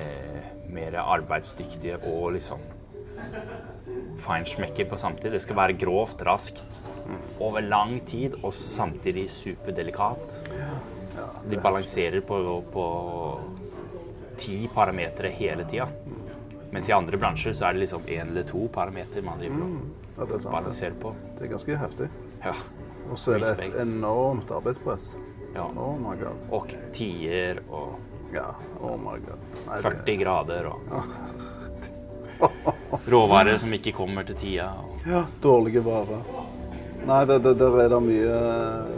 eh, 0.00 0.50
mer 0.72 0.98
arbeidsdyktige 1.04 2.00
og 2.10 2.34
liksom 2.36 2.64
feinschmecker 4.20 4.88
på 4.88 4.98
samtidig. 5.00 5.36
Det 5.36 5.44
skal 5.44 5.60
være 5.60 5.78
grovt, 5.80 6.24
raskt, 6.26 6.82
over 7.40 7.62
lang 7.62 8.00
tid 8.08 8.34
og 8.42 8.52
samtidig 8.54 9.28
superdelikat. 9.30 10.40
De 11.46 11.58
balanserer 11.62 12.20
på, 12.26 12.40
på 12.72 12.86
ti 14.38 14.68
parametere 14.74 15.28
hele 15.30 15.64
tida. 15.64 15.88
Mens 16.70 16.88
i 16.88 16.92
andre 16.92 17.16
bransjer 17.16 17.52
så 17.54 17.68
er 17.68 17.72
det 17.76 17.80
liksom 17.84 18.02
én 18.06 18.28
eller 18.30 18.42
to 18.42 18.68
parametere 18.72 19.22
man 19.24 19.38
driver 19.38 19.62
og 19.62 19.70
Ja, 20.18 20.24
det 20.24 20.32
er 20.34 20.38
det. 20.38 20.50
balanserer 20.52 20.94
på. 21.00 21.14
Det 21.38 21.44
er 21.44 21.50
ganske 21.52 21.76
heftig. 21.78 22.08
Ja. 22.44 22.54
Og 23.10 23.18
så 23.18 23.34
er 23.36 23.38
det 23.38 23.66
et 23.68 23.80
enormt 23.82 24.50
arbeidspress. 24.50 25.14
ja. 25.54 25.64
Oh 25.76 25.96
my 25.98 26.16
god. 26.20 26.46
Og 26.50 26.74
tider 26.92 27.60
og 27.70 27.98
Ja, 28.34 28.48
oh 28.82 28.96
my 28.98 29.18
god. 29.22 29.38
Nei, 29.66 29.76
det- 29.76 29.82
40 29.82 30.16
grader 30.24 30.66
og 30.66 30.80
råvarer 33.08 33.58
som 33.58 33.72
ikke 33.72 33.92
kommer 33.92 34.24
til 34.26 34.34
tida. 34.36 34.72
Og 34.78 35.06
Ja, 35.06 35.24
dårlige 35.42 35.80
varer. 35.84 36.22
Nei, 37.06 37.24
der, 37.28 37.38
der 37.38 37.76
er 37.84 37.88
det 37.92 37.98
mye 38.02 38.36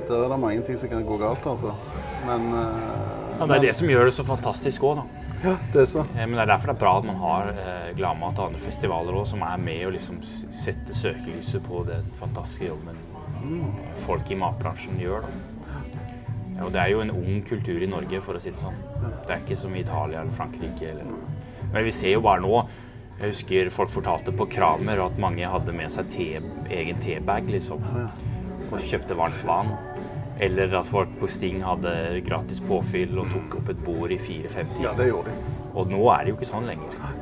Der 0.08 0.22
er 0.24 0.28
det 0.32 0.38
mange 0.40 0.62
ting 0.64 0.78
som 0.80 0.88
kan 0.88 1.04
gå 1.04 1.16
galt, 1.20 1.44
altså. 1.46 1.74
Men 2.26 2.52
eh, 2.54 3.40
Ja, 3.40 3.46
det 3.46 3.56
er 3.58 3.64
det 3.68 3.74
som 3.78 3.88
gjør 3.90 4.04
det 4.08 4.14
så 4.16 4.24
fantastisk 4.26 4.82
òg, 4.88 4.96
da. 5.02 5.04
Ja, 5.44 5.52
det 5.72 5.82
er 5.82 5.86
så. 5.86 6.00
Eh, 6.16 6.24
Men 6.26 6.34
det 6.38 6.44
er 6.46 6.50
derfor 6.54 6.72
det 6.72 6.76
er 6.76 6.80
bra 6.80 6.94
at 6.98 7.04
man 7.06 7.16
har 7.20 7.50
eh, 7.52 7.90
Gladmat 7.98 8.38
og 8.40 8.48
andre 8.48 8.62
festivaler 8.64 9.12
også, 9.20 9.36
som 9.36 9.44
er 9.46 9.56
med 9.62 9.84
og 9.86 9.92
liksom 9.94 10.18
s- 10.22 10.46
setter 10.50 10.94
søkelyset 10.94 11.62
på 11.68 11.84
den 11.86 12.08
fantastiske 12.18 12.70
jobben 12.72 12.98
folk 14.02 14.30
i 14.30 14.34
matbransjen 14.40 14.98
gjør. 14.98 15.22
Da. 15.22 15.78
Ja, 16.56 16.64
og 16.66 16.72
det 16.74 16.80
er 16.82 16.88
jo 16.90 17.00
en 17.04 17.12
ung 17.14 17.42
kultur 17.46 17.78
i 17.84 17.86
Norge, 17.86 18.18
for 18.24 18.34
å 18.34 18.40
si 18.42 18.50
det 18.50 18.58
sånn. 18.58 18.74
Det 19.28 19.30
er 19.36 19.44
ikke 19.44 19.56
som 19.60 19.76
i 19.78 19.84
Italia 19.84 20.24
eller 20.24 20.34
Frankrike. 20.34 20.90
Eller. 20.90 21.06
Men 21.72 21.84
vi 21.86 21.92
ser 21.94 22.16
jo 22.16 22.24
bare 22.24 22.42
nå 22.42 22.64
Jeg 23.18 23.32
husker 23.32 23.70
folk 23.74 23.90
fortalte 23.90 24.30
på 24.30 24.46
Kramer 24.52 25.00
at 25.02 25.16
mange 25.18 25.46
hadde 25.50 25.72
med 25.74 25.90
seg 25.90 26.10
te, 26.12 26.26
egen 26.70 27.00
tebag, 27.02 27.48
liksom. 27.50 27.82
Og 28.68 28.78
kjøpte 28.78 29.16
varmt 29.18 29.40
vann. 29.48 29.72
Eller 30.38 30.70
at 30.78 30.86
folk 30.86 31.10
på 31.18 31.26
Sting 31.26 31.64
hadde 31.66 31.92
gratis 32.26 32.60
påfyll 32.62 33.18
og 33.18 33.26
tok 33.32 33.56
opp 33.58 33.72
et 33.72 33.80
bord 33.82 34.12
i 34.14 34.20
fire-fem 34.22 34.70
Ja, 34.84 34.92
det 34.94 35.08
gjorde 35.08 35.34
de. 35.34 35.56
Og 35.74 35.90
nå 35.90 35.98
er 36.14 36.22
det 36.22 36.30
jo 36.30 36.38
ikke 36.38 36.52
sånn 36.52 36.68
lenger. 36.70 36.94
Er. 37.08 37.16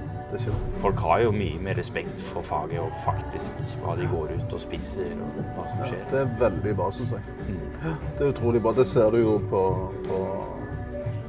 Folk 0.82 1.00
har 1.00 1.22
jo 1.22 1.30
mye 1.32 1.56
mer 1.62 1.78
respekt 1.78 2.20
for 2.20 2.44
faget 2.44 2.80
og 2.82 2.92
faktisk 3.04 3.56
hva 3.80 3.94
de 3.96 4.08
går 4.10 4.34
ut 4.36 4.52
og 4.52 4.60
spiser 4.60 5.14
og 5.14 5.38
hva 5.56 5.64
som 5.70 5.80
skjer. 5.86 6.02
Ja, 6.02 6.08
det 6.10 6.20
er 6.20 6.34
veldig 6.42 6.74
bra, 6.76 6.90
syns 6.92 7.14
jeg. 7.16 7.36
Mm. 7.46 7.62
det 7.86 8.26
er 8.26 8.34
utrolig 8.34 8.60
bra. 8.66 8.74
Det 8.76 8.86
ser 8.90 9.14
du 9.14 9.22
jo 9.22 9.38
på, 9.48 9.62
på, 10.04 10.20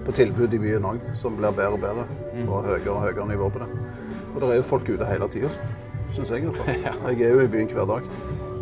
på 0.10 0.18
tilbud 0.18 0.58
i 0.58 0.62
byen 0.66 0.90
òg, 0.92 1.08
som 1.16 1.40
blir 1.40 1.56
bedre 1.56 1.78
og 1.78 1.86
bedre. 1.86 2.08
Og 2.50 2.68
høyere 2.68 2.98
og 2.98 3.04
høyere 3.06 3.30
nivå 3.32 3.52
på 3.54 3.64
det. 3.64 3.70
Og 4.38 4.44
det 4.44 4.52
er 4.54 4.60
jo 4.60 4.66
folk 4.70 4.86
ute 4.86 5.06
hele 5.10 5.26
tida, 5.34 5.50
syns 6.14 6.30
jeg. 6.30 6.46
Jeg 7.10 7.24
er 7.26 7.32
jo 7.34 7.42
i 7.42 7.50
byen 7.50 7.72
hver 7.74 7.88
dag. 7.90 8.04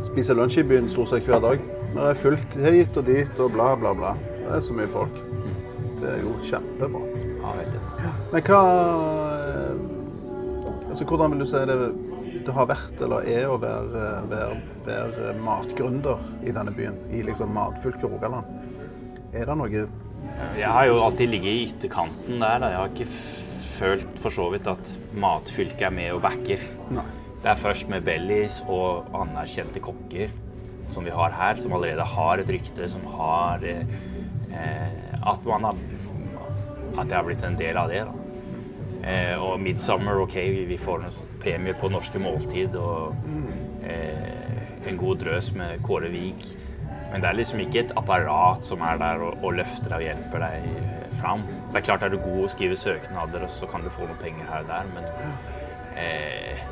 Spiser 0.08 0.38
lunsj 0.40 0.62
i 0.62 0.64
byen 0.70 0.88
stort 0.88 1.12
sett 1.12 1.28
hver 1.28 1.42
dag. 1.44 1.60
Men 1.90 2.00
det 2.00 2.06
er 2.14 2.22
fullt 2.22 2.56
hit 2.64 3.00
og 3.02 3.04
dit 3.10 3.42
og 3.44 3.52
bla, 3.52 3.74
bla, 3.82 3.92
bla. 3.98 4.14
Det 4.38 4.54
er 4.56 4.64
så 4.64 4.78
mye 4.78 4.88
folk. 4.94 5.20
Det 6.00 6.14
er 6.14 6.24
jo 6.24 6.38
kjempebra. 6.48 7.04
Ja, 7.42 7.52
veldig. 7.60 7.84
Men 8.32 8.48
hva 8.48 8.64
eh, 9.36 9.86
Altså, 10.96 11.04
hvordan 11.10 11.34
vil 11.34 11.42
du 11.44 11.48
si 11.50 11.60
det, 11.68 11.76
det 12.48 12.54
har 12.56 12.68
vært 12.70 13.02
eller 13.04 13.26
er 13.28 13.50
å 13.52 13.58
være, 13.60 14.04
være, 14.32 14.60
være 14.88 15.34
matgründer 15.44 16.22
i 16.48 16.54
denne 16.56 16.72
byen? 16.72 17.02
I 17.12 17.26
liksom 17.28 17.52
matfylket 17.52 18.08
Rogaland? 18.08 18.48
Er 19.36 19.50
det 19.50 19.58
noe 19.60 19.74
Jeg 19.76 20.70
har 20.72 20.88
jo 20.88 21.02
alltid 21.04 21.34
ligget 21.34 21.52
i 21.52 21.66
ytterkanten 21.66 22.40
der. 22.40 22.64
Da. 22.64 22.72
Jeg 22.72 22.80
har 22.80 22.94
ikke 22.96 23.45
følt 23.76 24.20
for 24.22 24.34
så 24.34 24.48
vidt 24.54 24.68
at 24.72 24.90
matfylket 25.16 25.88
er 25.90 25.94
med 25.94 26.16
og 26.16 26.24
backer. 26.26 26.64
Nei. 26.96 27.06
Det 27.44 27.52
er 27.52 27.62
først 27.62 27.92
med 27.92 28.06
Bellies 28.08 28.64
og 28.66 29.12
anerkjente 29.14 29.84
kokker 29.84 30.32
som 30.94 31.06
vi 31.06 31.14
har 31.14 31.34
her, 31.36 31.56
som 31.62 31.74
allerede 31.74 32.06
har 32.08 32.42
et 32.42 32.50
rykte, 32.50 32.90
som 32.90 33.06
har 33.18 33.64
eh, 33.66 33.86
At 35.26 35.46
man 35.46 35.64
har 35.64 35.76
At 36.96 37.10
jeg 37.10 37.18
har 37.18 37.26
blitt 37.28 37.44
en 37.44 37.58
del 37.60 37.78
av 37.78 37.90
det. 37.92 38.06
da. 38.06 38.14
Eh, 39.04 39.36
og 39.44 39.60
Midsummer, 39.60 40.22
OK, 40.24 40.36
vi, 40.36 40.66
vi 40.66 40.78
får 40.78 41.04
en 41.04 41.18
premie 41.42 41.76
på 41.78 41.90
norske 41.92 42.20
måltid 42.20 42.78
og 42.80 43.18
eh, 43.84 44.88
en 44.88 44.98
god 44.98 45.20
drøs 45.26 45.52
med 45.60 45.82
Kåre 45.84 46.10
Vik. 46.10 46.46
Men 47.12 47.22
det 47.22 47.30
er 47.30 47.38
liksom 47.38 47.60
ikke 47.66 47.84
et 47.84 47.94
apparat 48.00 48.66
som 48.66 48.82
er 48.82 48.98
der 49.02 49.26
og, 49.28 49.44
og 49.44 49.60
løfter 49.60 49.92
deg 49.92 50.00
og 50.00 50.08
hjelper 50.08 50.46
deg 50.48 50.95
fram. 51.20 51.44
Det 51.72 51.82
er 51.82 51.88
klart 51.90 52.06
er 52.06 52.14
du 52.14 52.20
god 52.22 52.46
å 52.46 52.52
skrive 52.52 52.78
søknader, 52.80 53.46
og 53.48 53.54
så 53.54 53.70
kan 53.72 53.86
du 53.86 53.92
få 53.94 54.08
noen 54.08 54.22
penger 54.22 54.50
her 54.52 54.66
og 54.66 54.72
der, 54.72 54.90
men 54.96 55.10
eh, 56.00 56.66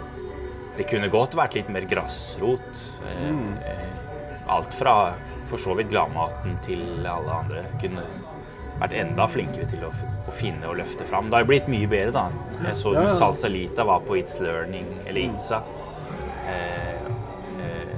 det 0.77 0.87
kunne 0.89 1.11
godt 1.13 1.37
vært 1.37 1.57
litt 1.59 1.69
mer 1.73 1.85
grasrot. 1.89 2.83
Eh, 3.09 3.29
eh, 3.69 3.89
alt 4.53 4.75
fra 4.75 5.13
for 5.49 5.61
så 5.61 5.75
vidt 5.77 5.91
gladmaten 5.93 6.57
til 6.65 7.05
alle 7.05 7.39
andre. 7.43 7.63
Kunne 7.81 8.03
vært 8.79 8.95
enda 8.97 9.27
flinkere 9.29 9.67
til 9.69 9.83
å, 9.85 9.91
å 10.27 10.33
finne 10.33 10.69
og 10.69 10.79
løfte 10.79 11.05
fram. 11.07 11.29
Det 11.29 11.37
har 11.37 11.45
jo 11.45 11.51
blitt 11.51 11.69
mye 11.71 11.89
bedre, 11.89 12.13
da. 12.15 12.55
Jeg 12.69 12.79
så 12.79 12.95
Ja, 12.95 13.07
ja. 13.07 13.17
Salsalita 13.19 13.85
var 13.87 14.01
på 14.07 14.17
It's 14.17 14.39
Learning, 14.41 14.87
eller 15.05 15.21
ITSA. 15.27 15.61
Eh, 16.49 17.11
eh, 17.67 17.93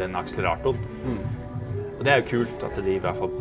den 0.00 0.16
akseleratoren. 0.18 0.80
Og 1.98 2.04
det 2.06 2.14
er 2.14 2.22
jo 2.22 2.30
kult 2.30 2.64
at 2.64 2.78
de 2.78 2.94
i 2.94 3.02
hvert 3.02 3.18
fall 3.18 3.34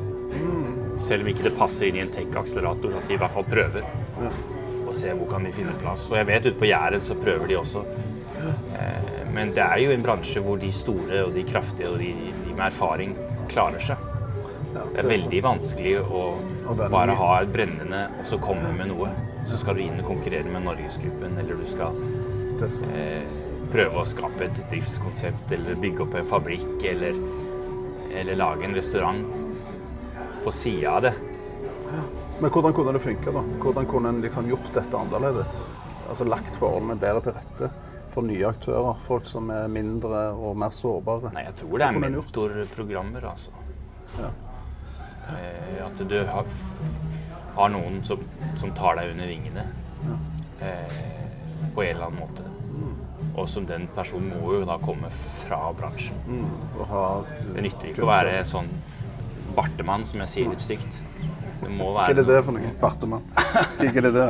Selv 0.99 1.23
om 1.23 1.31
ikke 1.31 1.45
det 1.47 1.55
passer 1.57 1.89
inn 1.89 1.99
i 1.99 2.03
en 2.03 2.11
tech-akselerator, 2.13 2.97
at 2.97 3.07
de 3.09 3.15
i 3.15 3.21
hvert 3.21 3.33
fall 3.33 3.47
prøver. 3.47 3.85
Og 4.87 4.93
ser 4.95 5.17
hvor 5.19 5.29
kan 5.29 5.45
de 5.45 5.51
finne 5.55 5.75
plass. 5.81 6.07
Og 6.11 6.17
jeg 6.19 6.27
vet 6.29 6.45
ute 6.47 6.59
på 6.59 6.69
Jæren 6.69 7.03
så 7.03 7.17
prøver 7.19 7.51
de 7.51 7.57
også. 7.59 7.83
Eh, 8.37 9.23
Men 9.33 9.51
det 9.53 9.63
er 9.63 9.81
jo 9.83 9.91
en 9.91 10.03
bransje 10.05 10.41
hvor 10.41 10.59
de 10.61 10.71
store 10.71 11.23
og 11.27 11.33
de 11.35 11.43
kraftige 11.47 11.89
og 11.91 11.99
de, 11.99 12.11
de 12.45 12.53
med 12.53 12.65
erfaring 12.69 13.15
klarer 13.51 13.83
seg. 13.83 13.97
ja, 14.73 14.85
Det 14.93 15.03
er 15.03 15.09
veldig 15.11 15.41
vanskelig 15.43 15.97
å 16.01 16.23
bare 16.77 17.17
ha 17.19 17.31
et 17.41 17.51
brennende 17.53 18.05
og 18.19 18.25
så 18.29 18.39
komme 18.41 18.71
med 18.77 18.93
noe. 18.93 19.11
Så 19.47 19.59
skal 19.61 19.77
du 19.77 19.83
inn 19.85 19.99
og 20.01 20.07
konkurrere 20.07 20.49
med 20.51 20.65
Norgesgruppen, 20.65 21.37
eller 21.39 21.59
du 21.59 21.67
skal 21.69 21.95
det 22.57 22.71
er 22.87 23.21
eh, 23.21 23.43
prøve 23.71 24.01
å 24.01 24.07
skape 24.07 24.47
et 24.47 24.61
driftskonsept, 24.71 25.51
eller 25.53 25.77
bygge 25.81 26.05
opp 26.05 26.15
en 26.17 26.27
fabrikk, 26.27 26.71
eller, 26.89 27.19
eller 28.17 28.39
lage 28.39 28.65
en 28.65 28.75
restaurant 28.77 29.36
på 30.47 30.51
sida 30.51 30.91
av 30.95 31.01
det. 31.01 31.13
Men 32.39 32.51
hvordan 32.51 32.73
kunne 32.73 32.93
det 32.95 33.01
funke, 33.03 33.31
da? 33.35 33.41
Hvordan 33.59 33.87
kunne 33.89 34.09
en 34.13 34.21
liksom 34.23 34.47
gjort 34.47 34.69
dette 34.73 34.95
annerledes? 34.97 35.57
Altså 36.07 36.23
lagt 36.23 36.55
forholdene 36.55 36.95
bedre 37.01 37.23
til 37.25 37.35
rette 37.35 37.69
for 38.13 38.23
nye 38.23 38.45
aktører? 38.47 39.01
Folk 39.03 39.27
som 39.27 39.51
er 39.51 39.67
mindre 39.67 40.21
og 40.39 40.55
mer 40.61 40.71
sårbare? 40.71 41.33
Nei, 41.35 41.43
jeg 41.49 41.57
tror 41.59 41.83
det 41.83 41.89
er 41.89 41.99
mentorprogrammer, 42.05 43.27
altså. 43.33 43.51
Ja. 44.21 44.31
Eh, 45.35 45.83
at 45.83 46.07
du 46.07 46.17
har, 46.31 46.55
har 47.59 47.73
noen 47.75 47.99
som, 48.07 48.23
som 48.55 48.71
tar 48.77 49.01
deg 49.01 49.17
under 49.17 49.27
vingene 49.27 49.67
eh, 50.63 50.99
på 51.75 51.83
en 51.83 51.89
eller 51.91 52.07
annen 52.07 52.21
måte. 52.23 52.47
Og 53.37 53.49
som 53.51 53.67
den 53.67 53.89
personen 53.93 54.31
må 54.31 54.61
jo 54.61 54.65
da 54.65 54.79
komme 54.79 55.11
fra 55.11 55.65
bransjen. 55.75 56.23
Mm, 56.25 56.47
Det 57.51 57.65
nytter 57.67 57.91
ikke 57.91 58.07
å 58.07 58.15
være 58.15 58.45
sånn 58.47 58.71
bartemann, 59.57 60.05
som 60.05 60.21
jeg 60.23 60.31
sier 60.33 60.51
litt 60.53 60.63
stygt. 60.63 61.01
Det 61.63 61.71
må 61.73 61.89
Hva 61.95 62.05
er 62.11 62.19
det 62.19 62.27
det 62.29 62.39
for 62.45 62.53
noe? 62.55 62.71
Bartemann? 62.81 63.23
Hva 63.33 63.89
er 63.89 64.05
det 64.07 64.13
det? 64.15 64.27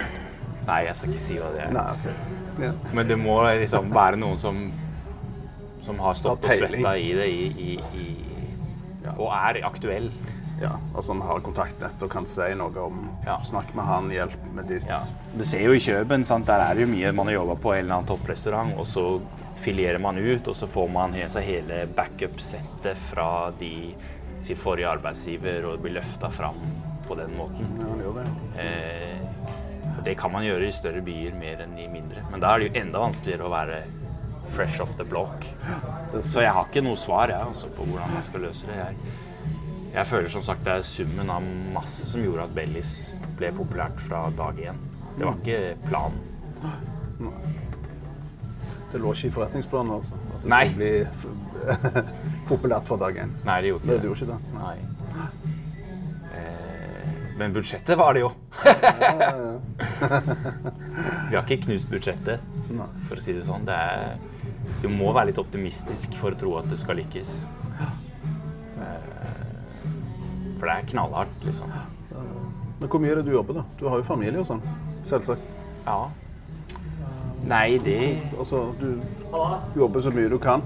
Nei, 0.70 0.80
jeg 0.86 0.96
skal 0.98 1.14
ikke 1.16 1.24
si 1.24 1.38
hva 1.40 1.50
det 1.54 1.62
er. 1.66 1.72
Nei, 1.74 1.86
okay. 1.96 2.66
Ja. 2.66 2.72
Men 2.94 3.08
det 3.08 3.16
må 3.18 3.38
liksom 3.56 3.88
være 3.94 4.18
noen 4.20 4.36
som, 4.38 4.58
som 5.86 5.98
har 6.04 6.18
stått 6.18 6.44
og 6.44 6.52
svetta 6.60 6.92
i 7.00 7.08
det 7.16 7.30
i, 7.32 7.46
i, 7.48 7.70
i, 8.02 8.08
Ja. 9.00 9.14
og 9.16 9.30
er 9.32 9.62
aktuell. 9.64 10.10
ja, 10.60 10.74
og 10.92 11.00
som 11.06 11.22
har 11.24 11.40
kontaktnett 11.40 12.02
og 12.04 12.10
kan 12.12 12.26
si 12.28 12.50
noe 12.54 12.82
om 12.84 12.98
Ja. 13.24 13.38
Snakk 13.48 13.70
med 13.74 13.86
han, 13.88 14.10
hjelp 14.12 14.34
med 14.52 14.68
ditt. 14.68 14.84
Ja. 14.86 14.98
Du 15.32 15.40
ser 15.48 15.64
jo 15.64 15.72
i 15.72 15.80
Kjøben, 15.80 16.26
sant? 16.28 16.44
der 16.50 16.60
er 16.60 16.74
det 16.76 16.84
jo 16.84 16.90
mye 16.92 17.12
man 17.16 17.30
har 17.30 17.38
jobba 17.38 17.56
på 17.64 17.72
en 17.72 17.86
eller 17.86 17.94
annen 17.96 18.10
topprestaurant, 18.12 18.74
og 18.76 18.84
så 18.86 19.06
filerer 19.56 19.98
man 20.04 20.18
ut, 20.20 20.46
og 20.52 20.54
så 20.56 20.68
får 20.68 20.92
man 20.92 21.16
he- 21.16 21.28
seg 21.32 21.48
hele 21.48 21.86
backup-settet 21.96 23.00
fra 23.08 23.50
de, 23.58 23.94
sin 24.40 24.58
forrige 24.58 24.88
arbeidsgiver, 24.88 25.66
og 25.68 25.82
bli 25.84 25.94
løfta 25.96 26.30
fram 26.32 26.60
på 27.06 27.16
den 27.18 27.34
måten. 27.36 27.74
Det. 28.14 28.26
Eh, 28.62 29.20
det 30.04 30.14
kan 30.18 30.32
man 30.32 30.44
gjøre 30.46 30.68
i 30.68 30.74
større 30.74 31.02
byer 31.04 31.34
mer 31.36 31.64
enn 31.64 31.76
i 31.78 31.88
mindre. 31.90 32.22
Men 32.30 32.42
da 32.42 32.54
er 32.54 32.62
det 32.62 32.68
jo 32.70 32.82
enda 32.82 33.02
vanskeligere 33.02 33.48
å 33.48 33.52
være 33.52 33.80
fresh 34.50 34.82
off 34.82 34.96
the 34.96 35.04
block. 35.04 35.44
Så 36.22 36.44
jeg 36.44 36.52
har 36.54 36.68
ikke 36.68 36.82
noe 36.84 36.98
svar 36.98 37.30
jeg, 37.32 37.40
altså, 37.40 37.70
på 37.74 37.86
hvordan 37.86 38.14
man 38.14 38.24
skal 38.26 38.46
løse 38.46 38.70
det. 38.70 38.78
Jeg, 38.78 38.96
jeg 39.94 40.06
føler 40.06 40.32
som 40.32 40.44
sagt 40.46 40.64
det 40.66 40.78
er 40.78 40.86
summen 40.86 41.30
av 41.34 41.46
masse 41.74 42.06
som 42.08 42.24
gjorde 42.24 42.48
at 42.48 42.56
Bellis 42.56 42.94
ble 43.38 43.52
populært 43.56 44.00
fra 44.02 44.26
dag 44.38 44.58
én. 44.70 44.80
Det 45.18 45.26
var 45.26 45.38
ikke 45.42 45.60
planen. 45.88 46.26
Det 48.90 48.98
lå 48.98 49.12
ikke 49.14 49.28
i 49.28 49.34
forretningsplanen, 49.34 49.92
altså. 50.00 50.16
At 50.34 50.42
det 50.42 50.50
Nei. 50.50 50.64
skulle 50.70 50.86
bli 50.86 52.20
populært 52.50 52.86
for 52.88 53.00
dag 53.00 53.16
én. 53.22 53.30
Nei, 53.46 53.58
det 53.64 53.70
gjorde 53.72 53.86
Det 53.86 53.94
ikke 53.94 54.00
det. 54.00 54.08
gjorde 54.10 54.20
ikke 54.20 54.32
det. 54.32 54.40
Nei. 54.58 54.76
Eh, 56.36 57.12
men 57.40 57.54
budsjettet 57.56 57.96
var 57.98 58.14
det 58.18 58.20
jo. 58.26 58.30
Vi 61.30 61.36
har 61.36 61.44
ikke 61.46 61.60
knust 61.66 61.88
budsjettet, 61.90 62.42
for 63.08 63.16
å 63.16 63.22
si 63.24 63.32
det 63.36 63.44
sånn. 63.46 63.64
Det 63.68 63.76
er, 63.76 64.16
du 64.82 64.88
må 64.92 65.12
være 65.16 65.30
litt 65.30 65.40
optimistisk 65.42 66.14
for 66.20 66.34
å 66.34 66.40
tro 66.40 66.56
at 66.60 66.68
det 66.70 66.78
skal 66.82 66.98
lykkes. 67.00 67.30
Eh, 68.80 69.12
for 70.58 70.66
det 70.68 70.74
er 70.76 70.88
knallhardt, 70.92 71.38
liksom. 71.46 71.72
Men 72.80 72.88
hvor 72.88 73.00
mye 73.02 73.12
er 73.14 73.20
det 73.20 73.26
du 73.28 73.34
jobber, 73.34 73.60
da? 73.60 73.64
Du 73.80 73.86
har 73.92 74.00
jo 74.00 74.06
familie 74.08 74.40
og 74.40 74.46
sånn. 74.48 74.62
Selvsagt. 75.04 75.44
Ja. 75.86 75.98
Nei, 77.48 77.78
det 77.80 77.98
Altså, 78.38 78.66
du 78.80 79.00
jobber 79.80 80.00
så 80.04 80.10
mye 80.12 80.28
du 80.32 80.38
kan. 80.40 80.62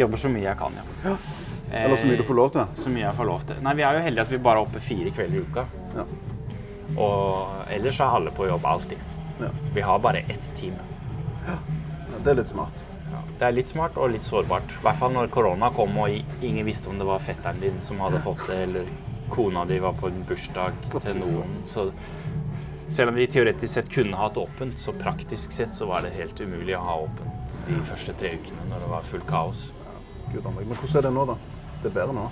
Jobber 0.00 0.20
så 0.20 0.30
mye 0.32 0.46
jeg 0.46 0.58
kan, 0.58 0.78
ja. 1.04 1.16
Eller 1.74 1.96
så 1.96 2.06
mye 2.06 2.20
du 2.20 2.24
får 2.26 2.38
lov 2.38 2.50
til. 2.54 2.66
Så 2.78 2.90
mye 2.92 3.02
jeg 3.02 3.16
får 3.16 3.26
lov 3.26 3.44
til. 3.48 3.58
Nei, 3.64 3.74
vi 3.74 3.82
er 3.82 3.96
jo 3.96 4.02
heldige 4.04 4.26
at 4.28 4.32
vi 4.32 4.38
bare 4.46 4.60
er 4.60 4.68
oppe 4.68 4.82
fire 4.84 5.10
kvelder 5.14 5.40
i 5.40 5.42
uka. 5.42 5.64
Ja. 5.96 6.04
Og 7.02 7.70
ellers 7.74 7.98
er 7.98 8.18
alle 8.18 8.34
på 8.34 8.46
jobb 8.46 8.66
alltid. 8.70 9.00
Ja. 9.40 9.48
Vi 9.74 9.82
har 9.82 10.02
bare 10.04 10.22
ett 10.28 10.50
team. 10.54 10.76
ja. 11.48 11.56
Det 12.20 12.30
er 12.30 12.38
litt 12.38 12.52
smart. 12.52 12.84
Ja. 13.10 13.22
Det 13.40 13.48
er 13.48 13.56
litt 13.56 13.72
smart 13.72 13.98
og 13.98 14.12
litt 14.14 14.26
sårbart. 14.28 14.76
I 14.78 14.86
hvert 14.86 15.00
fall 15.00 15.16
når 15.16 15.32
korona 15.34 15.72
kom 15.74 15.98
og 16.04 16.44
ingen 16.44 16.68
visste 16.68 16.92
om 16.92 17.00
det 17.00 17.08
var 17.08 17.22
fetteren 17.24 17.58
din 17.62 17.82
som 17.82 18.02
hadde 18.04 18.22
fått 18.22 18.46
det, 18.50 18.60
eller 18.68 18.94
kona 19.34 19.64
di 19.66 19.80
var 19.82 19.96
på 19.98 20.12
en 20.12 20.22
bursdag 20.28 20.78
til 20.94 21.18
noen. 21.18 21.62
Så 21.66 21.88
selv 22.88 23.10
om 23.10 23.18
vi 23.18 23.26
teoretisk 23.26 23.72
sett 23.74 23.90
kunne 23.90 24.18
hatt 24.20 24.36
åpent, 24.38 24.78
så 24.80 24.94
praktisk 24.94 25.52
sett 25.52 25.74
så 25.74 25.88
var 25.90 26.04
det 26.04 26.14
helt 26.14 26.40
umulig 26.40 26.76
å 26.78 26.84
ha 26.84 26.98
åpent 27.08 27.56
de 27.64 27.80
første 27.88 28.12
tre 28.20 28.34
ukene 28.36 28.68
når 28.68 28.84
det 28.84 28.90
var 28.92 29.08
fullt 29.08 29.26
kaos. 29.26 29.70
Gud, 30.34 30.44
Henrik. 30.48 30.68
Men 30.68 30.80
hvordan 30.80 31.00
er 31.00 31.06
det 31.08 31.14
nå, 31.14 31.24
da? 31.30 31.36
Det 31.82 31.90
er 31.90 31.96
bedre 32.00 32.16
nå? 32.16 32.26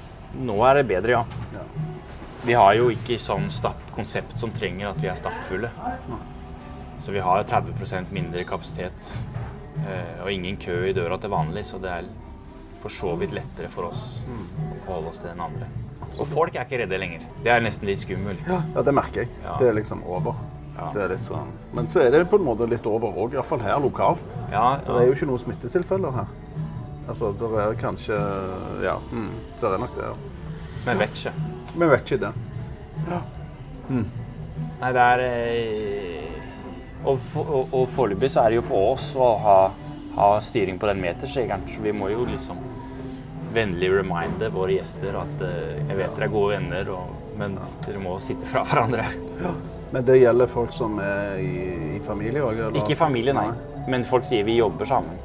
Nå 0.48 0.56
er 0.66 0.78
det 0.80 0.86
bedre, 0.88 1.16
ja. 1.18 1.24
Ja. 1.54 1.64
Vi 2.42 2.54
har 2.58 2.74
jo 2.74 2.88
ikke 2.90 3.18
sånn 3.22 3.46
stappkonsept 3.54 4.34
som 4.40 4.50
trenger 4.54 4.88
at 4.90 4.98
vi 5.02 5.10
er 5.12 5.18
stappfulle. 5.18 5.70
Så 7.02 7.14
vi 7.14 7.22
har 7.22 7.44
30% 7.46 8.10
mindre 8.14 8.42
kapasitet 8.46 9.12
eh, 9.86 10.22
og 10.24 10.30
ingen 10.32 10.58
kø 10.62 10.80
i 10.88 10.94
døra 10.96 11.18
til 11.22 11.30
vanlig, 11.30 11.64
så 11.68 11.78
det 11.82 11.90
er 12.00 12.10
for 12.82 12.90
så 12.90 13.12
vidt 13.18 13.34
lettere 13.36 13.70
for 13.70 13.90
oss 13.92 14.22
å 14.26 14.80
forholde 14.82 15.12
oss 15.12 15.22
til 15.22 15.30
den 15.30 15.42
andre. 15.44 15.68
Og 16.18 16.26
folk 16.28 16.56
er 16.58 16.66
ikke 16.66 16.82
redde 16.82 16.98
lenger. 16.98 17.22
Det 17.44 17.52
er 17.54 17.62
nesten 17.62 17.86
litt 17.88 18.02
skummelt. 18.02 18.42
Ja, 18.50 18.82
det 18.82 18.94
merker 18.94 19.22
jeg. 19.24 19.30
Ja. 19.44 19.54
Det 19.60 19.70
er 19.70 19.78
liksom 19.78 20.02
over. 20.02 20.38
Ja. 20.76 20.88
Det 20.94 21.02
er 21.04 21.12
litt 21.14 21.22
sånn. 21.22 21.50
Men 21.76 21.88
så 21.92 22.02
er 22.02 22.10
det 22.14 22.24
på 22.32 22.40
en 22.40 22.46
måte 22.46 22.66
litt 22.68 22.86
over 22.88 23.14
òg, 23.14 23.36
iallfall 23.36 23.62
her 23.62 23.78
lokalt. 23.82 24.36
Ja, 24.50 24.80
Det 24.82 24.94
er 24.98 25.06
jo 25.06 25.14
ikke 25.14 25.28
noen 25.30 25.42
smittetilfeller 25.42 26.14
her. 26.16 26.32
Altså, 27.08 27.32
det 27.34 27.48
er 27.64 27.74
kanskje 27.80 28.16
Ja, 28.84 28.96
mm, 29.10 29.30
det 29.60 29.68
er 29.72 29.78
nok 29.82 29.96
det. 29.96 30.10
ja. 30.10 30.14
men 30.86 30.98
vet 31.02 31.16
ikke. 31.18 31.32
Vi 31.74 31.88
vet 31.88 32.10
ikke 32.12 32.20
det. 32.26 32.32
Nei, 34.82 34.90
det 34.92 35.02
er 35.02 35.22
eh, 35.26 36.28
Og, 37.04 37.18
og, 37.36 37.72
og 37.74 37.88
foreløpig 37.90 38.30
så 38.30 38.44
er 38.44 38.52
det 38.52 38.60
jo 38.60 38.66
på 38.68 38.78
oss 38.92 39.08
å 39.18 39.32
ha, 39.42 39.56
ha 40.14 40.28
styring 40.40 40.78
på 40.78 40.86
den 40.86 41.00
metersjegeren, 41.02 41.64
så 41.66 41.82
vi 41.82 41.92
må 41.92 42.12
jo 42.12 42.22
liksom 42.28 42.60
vennlig 43.52 43.88
reminde 43.90 44.48
våre 44.54 44.76
gjester 44.78 45.18
at 45.18 45.42
eh, 45.42 45.80
jeg 45.88 45.98
vet 45.98 46.14
dere 46.14 46.28
er 46.28 46.32
gode 46.32 46.54
venner, 46.54 46.92
og, 46.94 47.10
men 47.40 47.58
dere 47.84 47.98
må 48.04 48.14
sitte 48.22 48.46
fra 48.46 48.62
hverandre. 48.68 49.08
Men 49.92 50.06
det 50.06 50.20
gjelder 50.22 50.48
folk 50.48 50.72
som 50.72 50.94
er 51.02 51.42
i, 51.42 51.56
i 51.98 52.00
familie 52.06 52.46
òg? 52.46 52.62
Ikke 52.80 52.96
familie, 52.96 53.34
nei. 53.36 53.50
Men 53.90 54.06
folk 54.08 54.24
sier 54.24 54.46
vi 54.46 54.60
jobber 54.60 54.88
sammen. 54.88 55.18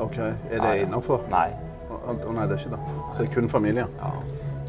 OK. 0.00 0.18
Er 0.50 0.60
det 0.62 0.74
innafor? 0.84 1.24
Nei. 1.32 1.48
Å 1.88 1.98
å, 2.12 2.32
nei, 2.32 2.46
det 2.48 2.56
er 2.58 2.62
ikke 2.62 2.74
det. 2.76 2.80
Så 3.14 3.22
det 3.22 3.26
er 3.28 3.34
kun 3.34 3.48
familie? 3.52 3.86
Ja. 3.98 4.12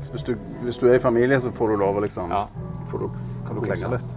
Så 0.03 0.11
hvis 0.15 0.23
du, 0.23 0.33
hvis 0.63 0.77
du 0.81 0.87
er 0.89 0.95
i 0.97 1.03
familie, 1.03 1.39
så 1.43 1.51
får 1.55 1.73
du 1.73 1.81
lov 1.83 1.99
å 1.99 2.03
liksom 2.05 2.31
Ja. 2.31 2.45
får 2.91 2.99
du, 2.99 3.09
Kan 3.47 3.55
du 3.55 3.61
klenge 3.61 3.89
litt? 3.91 4.13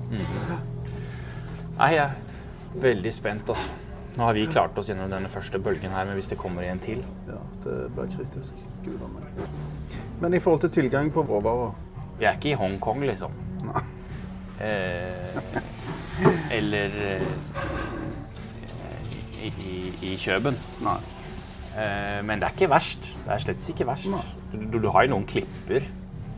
Nei, 1.79 1.91
jeg 1.95 2.03
er 2.05 2.81
veldig 2.81 3.13
spent, 3.13 3.49
altså. 3.49 3.69
Nå 4.17 4.27
har 4.27 4.35
vi 4.37 4.47
klart 4.47 4.77
oss 4.79 4.91
gjennom 4.91 5.09
denne 5.11 5.29
første 5.33 5.59
bølgen 5.59 5.91
her, 5.91 6.05
men 6.05 6.19
hvis 6.19 6.29
det 6.29 6.37
kommer 6.39 6.63
en 6.69 6.79
til 6.79 7.01
Ja, 7.29 7.39
det 7.65 7.77
blir 7.97 8.11
kritisk. 8.13 8.53
Gud 8.85 9.01
a 9.01 9.09
meg. 9.09 9.47
Men 10.21 10.35
i 10.35 10.41
forhold 10.41 10.61
til 10.67 10.71
tilgang 10.83 11.09
på 11.13 11.25
råvarer 11.25 11.73
Vi 12.19 12.25
er 12.29 12.37
ikke 12.37 12.53
i 12.53 12.59
Hongkong, 12.61 13.01
liksom. 13.09 13.33
Nei. 13.65 13.83
Eh, 14.61 15.39
eller 16.59 16.93
eh, 17.17 17.23
i, 19.43 19.51
i, 19.73 20.13
i 20.13 20.15
Kjøben. 20.21 20.59
Nei. 20.85 20.99
Eh, 21.73 22.21
men 22.27 22.41
det 22.43 22.49
er 22.49 22.55
ikke 22.57 22.71
verst. 22.73 23.13
Det 23.25 23.33
er 23.35 23.43
slett 23.47 23.69
ikke 23.73 23.87
verst. 23.89 24.13
Du, 24.53 24.59
du, 24.67 24.79
du 24.85 24.89
har 24.95 25.07
jo 25.07 25.15
noen 25.17 25.27
klipper 25.29 25.87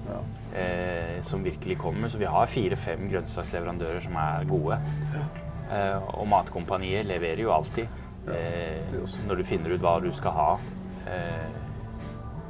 Ja. 0.05 0.19
eh, 0.61 1.19
som 1.25 1.43
virkelig 1.45 1.79
kommer, 1.81 2.09
så 2.13 2.19
vi 2.21 2.29
har 2.29 2.47
fire-fem 2.51 3.07
grønnsaksleverandører 3.11 4.03
som 4.05 4.17
er 4.21 4.47
gode. 4.51 4.79
Eh, 5.73 6.09
og 6.19 6.29
Matkompaniet 6.29 7.07
leverer 7.09 7.41
jo 7.47 7.53
alltid 7.55 7.87
eh, 8.31 8.95
når 9.27 9.41
du 9.41 9.45
finner 9.49 9.73
ut 9.75 9.83
hva 9.83 9.97
du 10.05 10.11
skal 10.15 10.37
ha 10.37 10.51
eh, 11.11 11.57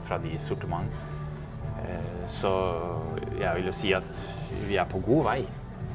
fra 0.05 0.19
de 0.21 0.35
sortiment. 0.43 0.91
Eh, 1.85 2.25
så 2.29 2.51
jeg 3.39 3.55
vil 3.61 3.71
jo 3.71 3.77
si 3.77 3.95
at 3.97 4.21
vi 4.69 4.77
er 4.83 4.91
på 4.91 5.01
god 5.07 5.25
vei. 5.31 5.39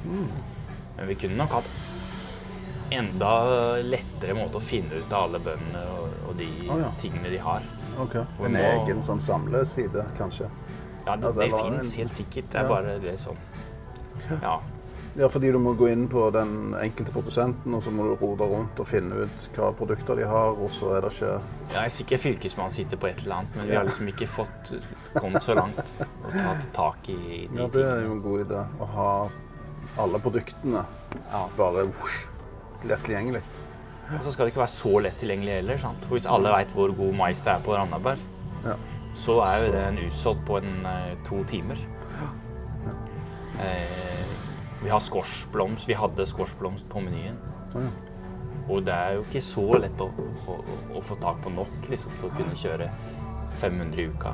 Men 0.07 1.07
vi 1.11 1.15
kunne 1.19 1.37
nok 1.39 1.59
hatt 1.59 1.69
enda 2.91 3.31
lettere 3.83 4.33
måte 4.37 4.57
å 4.59 4.63
finne 4.63 4.99
ut 5.01 5.11
av 5.13 5.27
alle 5.27 5.39
bøndene 5.43 5.83
og, 5.93 6.09
og 6.29 6.35
de 6.39 6.49
oh, 6.69 6.79
ja. 6.81 6.89
tingene 7.01 7.29
de 7.29 7.37
har. 7.43 7.61
Okay. 7.99 8.23
En 8.45 8.55
må- 8.57 8.65
egen 8.83 9.03
sånn 9.03 9.19
samleside, 9.21 10.05
kanskje? 10.17 10.49
Ja, 11.05 11.15
det, 11.15 11.25
Altså, 11.25 11.39
det 11.41 11.51
fins 11.51 11.93
helt 11.95 12.13
sikkert. 12.13 12.51
Det 12.51 12.59
er 12.59 12.63
Ja. 12.63 12.69
bare 12.69 12.99
det 12.99 13.15
sånn 13.19 13.37
Ja. 14.41 14.59
Ja, 15.17 15.27
fordi 15.27 15.51
du 15.51 15.57
må 15.59 15.73
gå 15.75 15.87
inn 15.91 16.07
på 16.07 16.31
den 16.31 16.75
enkelte 16.77 17.11
produsenten, 17.11 17.73
og 17.73 17.81
så 17.83 17.89
må 17.91 18.03
du 18.05 18.11
rote 18.21 18.45
rundt 18.45 18.79
og 18.79 18.87
finne 18.87 19.23
ut 19.25 19.47
hva 19.55 19.71
produkter 19.75 20.15
de 20.15 20.23
har, 20.29 20.53
og 20.53 20.69
så 20.69 20.95
er 20.95 21.01
det 21.01 21.11
ikke 21.15 21.41
Jeg 21.73 21.83
er 21.83 21.89
sikker 21.89 22.17
Fylkesmannen 22.17 22.71
sitter 22.71 22.97
på 22.97 23.07
et 23.09 23.23
eller 23.23 23.35
annet, 23.39 23.55
men 23.55 23.67
vi 23.67 23.75
har 23.75 23.85
liksom 23.89 24.07
ikke 24.07 24.27
fått 24.27 24.71
kommet 25.17 25.43
så 25.43 25.55
langt 25.57 25.81
og 25.97 26.31
tatt 26.31 26.69
tak 26.73 27.09
i 27.09 27.47
de 27.49 27.57
Ja, 27.57 27.67
det 27.67 27.83
er 27.83 28.05
jo 28.05 28.11
en 28.13 28.21
god 28.21 28.45
idé 28.45 28.61
å 28.79 28.85
ha 28.93 29.29
alle 29.97 30.19
produktene 30.19 30.85
Ja. 31.31 31.47
bare 31.57 31.87
lett 32.87 33.03
tilgjengelig. 33.03 33.41
Og 34.09 34.23
så 34.25 34.31
skal 34.33 34.45
det 34.47 34.53
ikke 34.53 34.63
være 34.63 34.73
så 34.73 34.99
lett 35.03 35.19
tilgjengelig 35.21 35.53
heller. 35.59 35.77
sant? 35.77 36.05
For 36.05 36.15
Hvis 36.17 36.25
alle 36.29 36.49
veit 36.53 36.71
hvor 36.73 36.93
god 36.97 37.13
mais 37.19 37.43
det 37.45 37.51
er 37.53 37.59
på 37.65 37.75
Randaberg, 37.75 38.19
Ja. 38.65 38.75
så 39.15 39.39
er 39.45 39.65
jo 39.65 39.71
det 39.71 39.83
en 39.87 39.97
utsolgt 40.07 40.45
på 40.45 40.57
en 40.57 40.85
eh, 40.85 41.15
to 41.25 41.43
timer. 41.43 41.77
Eh, 43.59 44.25
vi 44.83 44.89
har 44.89 44.99
squashblomst. 44.99 45.87
Vi 45.87 45.93
hadde 45.93 46.25
squashblomst 46.25 46.89
på 46.89 46.99
menyen. 47.03 47.37
Ja. 47.75 47.79
Og 48.69 48.85
det 48.85 48.93
er 48.93 49.13
jo 49.17 49.23
ikke 49.25 49.41
så 49.41 49.65
lett 49.81 50.01
å, 50.01 50.09
å, 50.47 50.57
å 50.95 51.01
få 51.01 51.15
tak 51.21 51.41
på 51.43 51.49
nok 51.49 51.89
liksom, 51.89 52.11
til 52.19 52.29
å 52.29 52.35
kunne 52.37 52.55
kjøre 52.55 52.89
500 53.59 54.01
i 54.01 54.05
uka. 54.13 54.33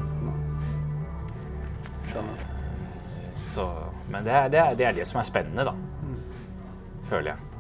Så, 3.41 3.65
men 4.11 4.23
det 4.25 4.31
er, 4.35 4.49
det, 4.51 4.59
er, 4.59 4.75
det 4.75 4.85
er 4.87 4.95
det 4.99 5.07
som 5.07 5.19
er 5.19 5.27
spennende, 5.27 5.65
da. 5.67 5.73
Føler 7.09 7.31
jeg. 7.33 7.54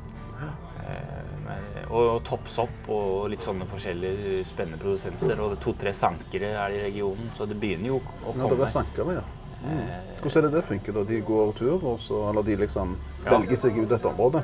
Eh, 1.95 2.01
og, 2.01 2.15
og 2.15 2.23
Toppsopp 2.27 2.89
og 2.91 3.29
litt 3.31 3.43
sånne 3.45 3.65
forskjellige 3.69 4.43
spennende 4.47 4.79
produsenter. 4.81 5.39
Og 5.41 5.57
to-tre 5.63 5.93
sankere 5.95 6.53
er 6.55 6.75
i 6.75 6.83
regionen, 6.89 7.31
så 7.37 7.47
det 7.47 7.57
begynner 7.59 7.93
jo 7.93 8.01
å 8.01 8.05
komme. 8.33 8.43
Ja, 8.43 8.51
det 8.51 8.67
er 8.67 8.73
sankere, 8.73 9.17
ja. 9.19 9.25
Mm. 9.65 9.87
Hvordan 10.21 10.37
er 10.37 10.45
det 10.45 10.51
det 10.59 10.63
funker? 10.67 10.93
da? 10.93 11.03
De 11.09 11.21
går 11.25 11.53
tur, 11.57 11.85
og 11.93 11.99
så, 11.99 12.29
eller 12.29 12.43
de 12.43 12.55
liksom 12.65 12.97
Ja. 13.25 13.31
velger 13.31 13.57
seg 13.57 13.77
ut 13.77 13.91
et 13.91 14.05
område? 14.05 14.43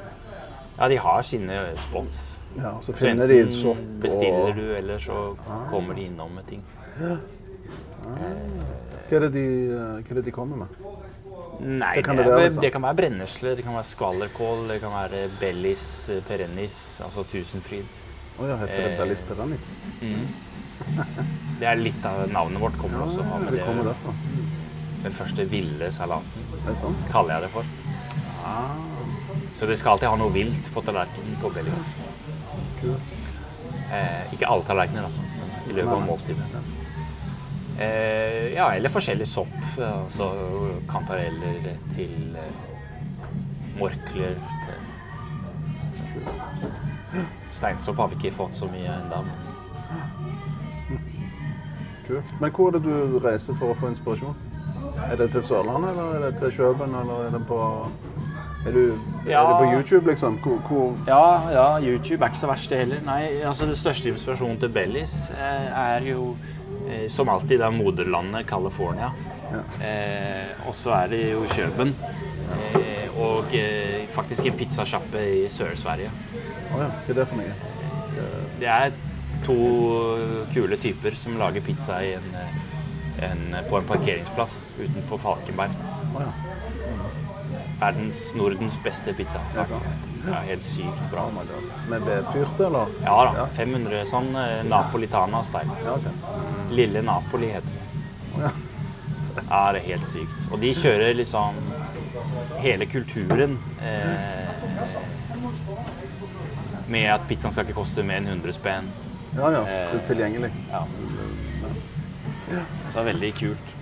Ja, 0.80 0.88
de 0.88 0.96
har 0.98 1.22
sine 1.22 1.76
spons. 1.78 2.40
Ja, 2.58 2.80
så 2.82 2.94
Så 2.94 2.94
finner 2.94 3.28
de 3.28 3.42
enten 3.42 3.52
sopp 3.52 3.78
bestiller 4.02 4.56
du, 4.56 4.76
eller 4.76 4.98
så 4.98 5.36
kommer 5.70 5.94
de 5.94 6.02
innom 6.06 6.34
med 6.34 6.48
ting. 6.48 6.64
Hva 9.10 9.18
er 9.18 9.30
de, 9.30 9.72
eh, 9.72 10.02
hva 10.02 10.12
er 10.12 10.16
det 10.16 10.26
de 10.26 10.32
kommer 10.32 10.58
med? 10.58 10.68
Nei, 11.62 11.92
Det 11.96 12.04
kan 12.06 12.16
det, 12.18 12.24
det 12.26 12.32
være, 12.34 12.46
liksom. 12.48 12.62
det 12.64 12.72
kan 12.74 12.82
være 12.82 12.98
brennesle, 12.98 13.52
det 13.58 13.64
kan 13.66 13.76
være 13.78 13.86
skvallerkål, 13.92 14.64
det 14.72 14.80
kan 14.82 14.94
være 14.96 15.20
bellis 15.42 15.84
perennis, 16.28 16.78
altså 17.06 17.24
tusenfryd. 17.30 18.00
Å 18.42 18.48
ja, 18.50 18.56
heter 18.64 18.80
det 18.82 18.92
Eh, 18.94 18.98
Bellis 18.98 19.22
Perennis? 19.28 19.68
Det 21.60 21.68
er 21.70 21.78
litt 21.78 22.06
av 22.10 22.24
navnet 22.34 22.62
vårt 22.64 22.78
kommer 22.82 23.04
også 23.06 23.22
av 23.22 23.44
med 23.44 23.54
det 23.54 23.66
kommer 23.68 23.86
det, 23.86 23.94
derfra. 23.94 24.14
den 25.04 25.14
første 25.14 25.46
ville 25.52 25.92
salaten, 25.94 26.48
sant? 26.82 26.98
kaller 27.12 27.36
jeg 27.36 27.46
det 27.46 27.52
for. 27.54 27.66
Ah, 28.42 28.74
Så 29.54 29.68
det 29.70 29.78
skal 29.78 29.92
alltid 29.94 30.10
ha 30.10 30.16
noe 30.18 30.34
vilt 30.34 30.72
på 30.74 30.82
tallerkenen 30.82 31.38
på 31.44 31.52
bellis. 31.54 31.92
Cool. 32.82 32.98
Eh, 33.94 34.34
ikke 34.34 34.48
alle 34.50 34.66
tallerkener, 34.66 35.04
altså, 35.06 35.22
i 35.70 35.74
løpet 35.78 35.94
av 35.94 36.06
måltidet. 36.08 36.64
Eh, 37.82 38.54
ja, 38.56 38.68
eller 38.76 38.90
forskjellig 38.94 39.28
sopp. 39.28 39.56
Altså 39.82 40.28
kantareller 40.92 41.72
til 41.96 42.36
eh, 42.38 42.52
morkler 43.80 44.38
til 44.66 44.88
Steinsopp 47.52 47.98
har 48.00 48.08
vi 48.12 48.16
ikke 48.20 48.32
fått 48.36 48.56
så 48.60 48.68
mye 48.72 48.94
ennå. 49.00 49.24
Kult. 52.08 52.32
Men 52.42 52.52
hvor 52.56 52.70
er 52.72 52.78
det 52.80 52.84
du 52.86 53.18
reiser 53.24 53.58
for 53.60 53.74
å 53.74 53.78
få 53.78 53.90
inspirasjon? 53.92 54.36
Er 55.12 55.18
det 55.20 55.30
til 55.34 55.44
Sørlandet, 55.44 55.92
eller 55.96 56.16
er 56.18 56.26
det 56.28 56.40
til 56.40 56.52
Kjøben, 56.60 56.94
eller 57.02 57.28
er 57.28 57.36
det 57.36 57.42
på 57.50 57.60
Er, 58.66 58.72
du, 58.76 58.82
Ja. 59.26 59.42
er 59.42 59.48
det 59.50 59.58
på 59.58 59.68
YouTube, 59.74 60.06
liksom? 60.10 60.36
Hvor, 60.38 60.58
hvor 60.68 60.96
Ja, 61.08 61.50
ja, 61.52 61.80
YouTube 61.82 62.22
er 62.24 62.30
ikke 62.30 62.38
så 62.38 62.48
verst 62.48 62.70
det 62.70 62.78
heller. 62.78 63.00
Nei, 63.06 63.42
altså 63.42 63.66
det 63.66 63.78
største 63.78 64.10
inspirasjonen 64.12 64.60
til 64.62 64.70
Bellis 64.70 65.32
eh, 65.34 65.72
er 65.82 66.06
jo 66.12 66.36
eh, 66.38 66.61
som 67.12 67.30
alltid 67.32 67.60
det 67.62 67.68
er 67.68 67.76
moderlandet 67.76 68.50
California. 68.50 69.12
Eh, 69.82 70.52
og 70.68 70.76
så 70.78 70.96
er 70.96 71.12
det 71.12 71.22
jo 71.34 71.46
Kjøben. 71.52 71.94
Eh, 72.80 73.08
og 73.20 73.54
eh, 73.58 74.08
faktisk 74.12 74.48
en 74.48 74.58
pizzasjappe 74.60 75.24
i 75.44 75.46
Sør-Sverige. 75.52 76.12
Å 76.72 76.84
ja, 76.84 76.90
hva 76.92 77.14
er 77.14 77.20
det 77.20 77.28
for 77.30 77.42
noe? 77.42 77.56
Det 78.62 78.70
er 78.70 78.94
to 79.46 79.58
kule 80.54 80.78
typer 80.80 81.16
som 81.18 81.40
lager 81.40 81.64
pizza 81.66 82.00
i 82.06 82.14
en, 82.18 82.30
en, 83.20 83.56
på 83.70 83.78
en 83.78 83.84
parkeringsplass 83.90 84.72
utenfor 84.80 85.18
Falkenberg. 85.18 85.72
Oh, 86.16 86.22
ja. 86.22 86.32
Verdens, 87.82 88.36
Nordens 88.36 88.78
beste 88.84 89.14
pizza. 89.14 89.40
Det 89.54 89.60
er. 89.60 89.94
Det 90.22 90.34
er 90.38 90.44
helt 90.52 90.64
sykt 90.64 91.02
bra. 91.12 91.24
Oh 91.26 91.32
my 91.34 91.46
God. 91.50 91.70
Med 91.90 92.02
vedfyrte, 92.06 92.66
eller? 92.66 92.92
Ja 93.02 93.16
da. 93.26 93.32
Ja. 93.40 93.46
500 93.58 94.04
sånn 94.10 94.36
eh, 94.38 94.60
Napolitana-style. 94.70 95.80
Ja, 95.86 95.98
Mm. 96.32 96.70
Lille 96.78 97.02
Napoli 97.04 97.48
heter 97.52 97.68
det. 97.68 98.04
Oh, 98.36 98.42
ja. 98.46 98.52
Ja, 99.50 99.72
det 99.74 99.82
er 99.82 99.86
helt 99.90 100.06
sykt. 100.08 100.46
Og 100.52 100.60
de 100.62 100.72
kjører 100.78 101.14
liksom 101.18 101.58
hele 102.62 102.86
kulturen 102.88 103.58
eh, 103.84 104.48
med 106.88 107.08
at 107.12 107.26
pizzaen 107.28 107.52
skal 107.52 107.68
ikke 107.68 107.78
koste 107.82 108.04
mer 108.08 108.22
enn 108.22 108.30
100 108.38 108.56
spenn. 108.56 108.88
Ja, 109.36 109.52
ja. 109.58 109.62
Eh, 109.68 109.98
Tilgjengelig. 110.08 110.52
Ja. 110.72 110.86
Ja. 112.52 112.64
Så 112.92 112.98
det 112.98 113.02
er 113.02 113.08
veldig 113.14 113.32
kult. 113.40 113.76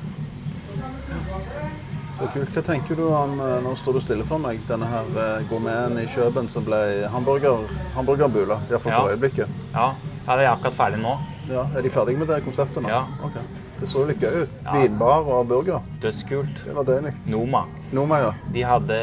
Så 2.13 2.27
kult. 2.33 2.51
Hva 2.53 2.61
tenker 2.65 2.97
du 2.99 3.05
om 3.15 3.39
eh, 3.39 3.55
Nå 3.63 3.71
står 3.79 3.95
du 3.95 4.01
stille 4.03 4.25
for 4.27 4.41
meg. 4.43 4.59
Denne 4.69 4.85
her 4.91 5.07
eh, 5.23 5.45
gourmeten 5.49 5.97
i 6.01 6.05
Kjøben 6.11 6.49
som 6.51 6.65
ble 6.67 6.79
hamburger, 7.13 7.65
hamburgerbula. 7.95 8.59
Iallfall 8.69 8.93
Ja. 8.93 8.99
for 8.99 9.13
øyeblikket. 9.15 9.55
Ja, 9.73 9.87
ja 10.27 10.35
det 10.37 10.45
er 10.45 10.51
akkurat 10.51 10.77
ferdig 10.77 10.99
nå. 11.01 11.15
Ja, 11.49 11.63
Er 11.73 11.81
de 11.81 11.89
ferdige 11.89 12.19
med 12.21 12.27
det 12.29 12.43
konseptet 12.45 12.83
nå? 12.85 12.91
Ja. 12.91 13.05
Ok. 13.25 13.39
Det 13.79 13.87
så 13.89 14.03
litt 14.09 14.19
gøy 14.21 14.43
ut. 14.43 14.57
Ja. 14.65 14.75
Vinbar 14.75 15.25
og 15.31 15.47
burger. 15.47 15.81
Dødskult. 16.03 16.61
Det 16.65 16.75
var 16.75 16.85
deilig. 16.89 17.13
Noma. 17.31 17.63
Noma, 17.95 18.19
ja. 18.19 18.33
De 18.53 18.65
hadde 18.67 18.99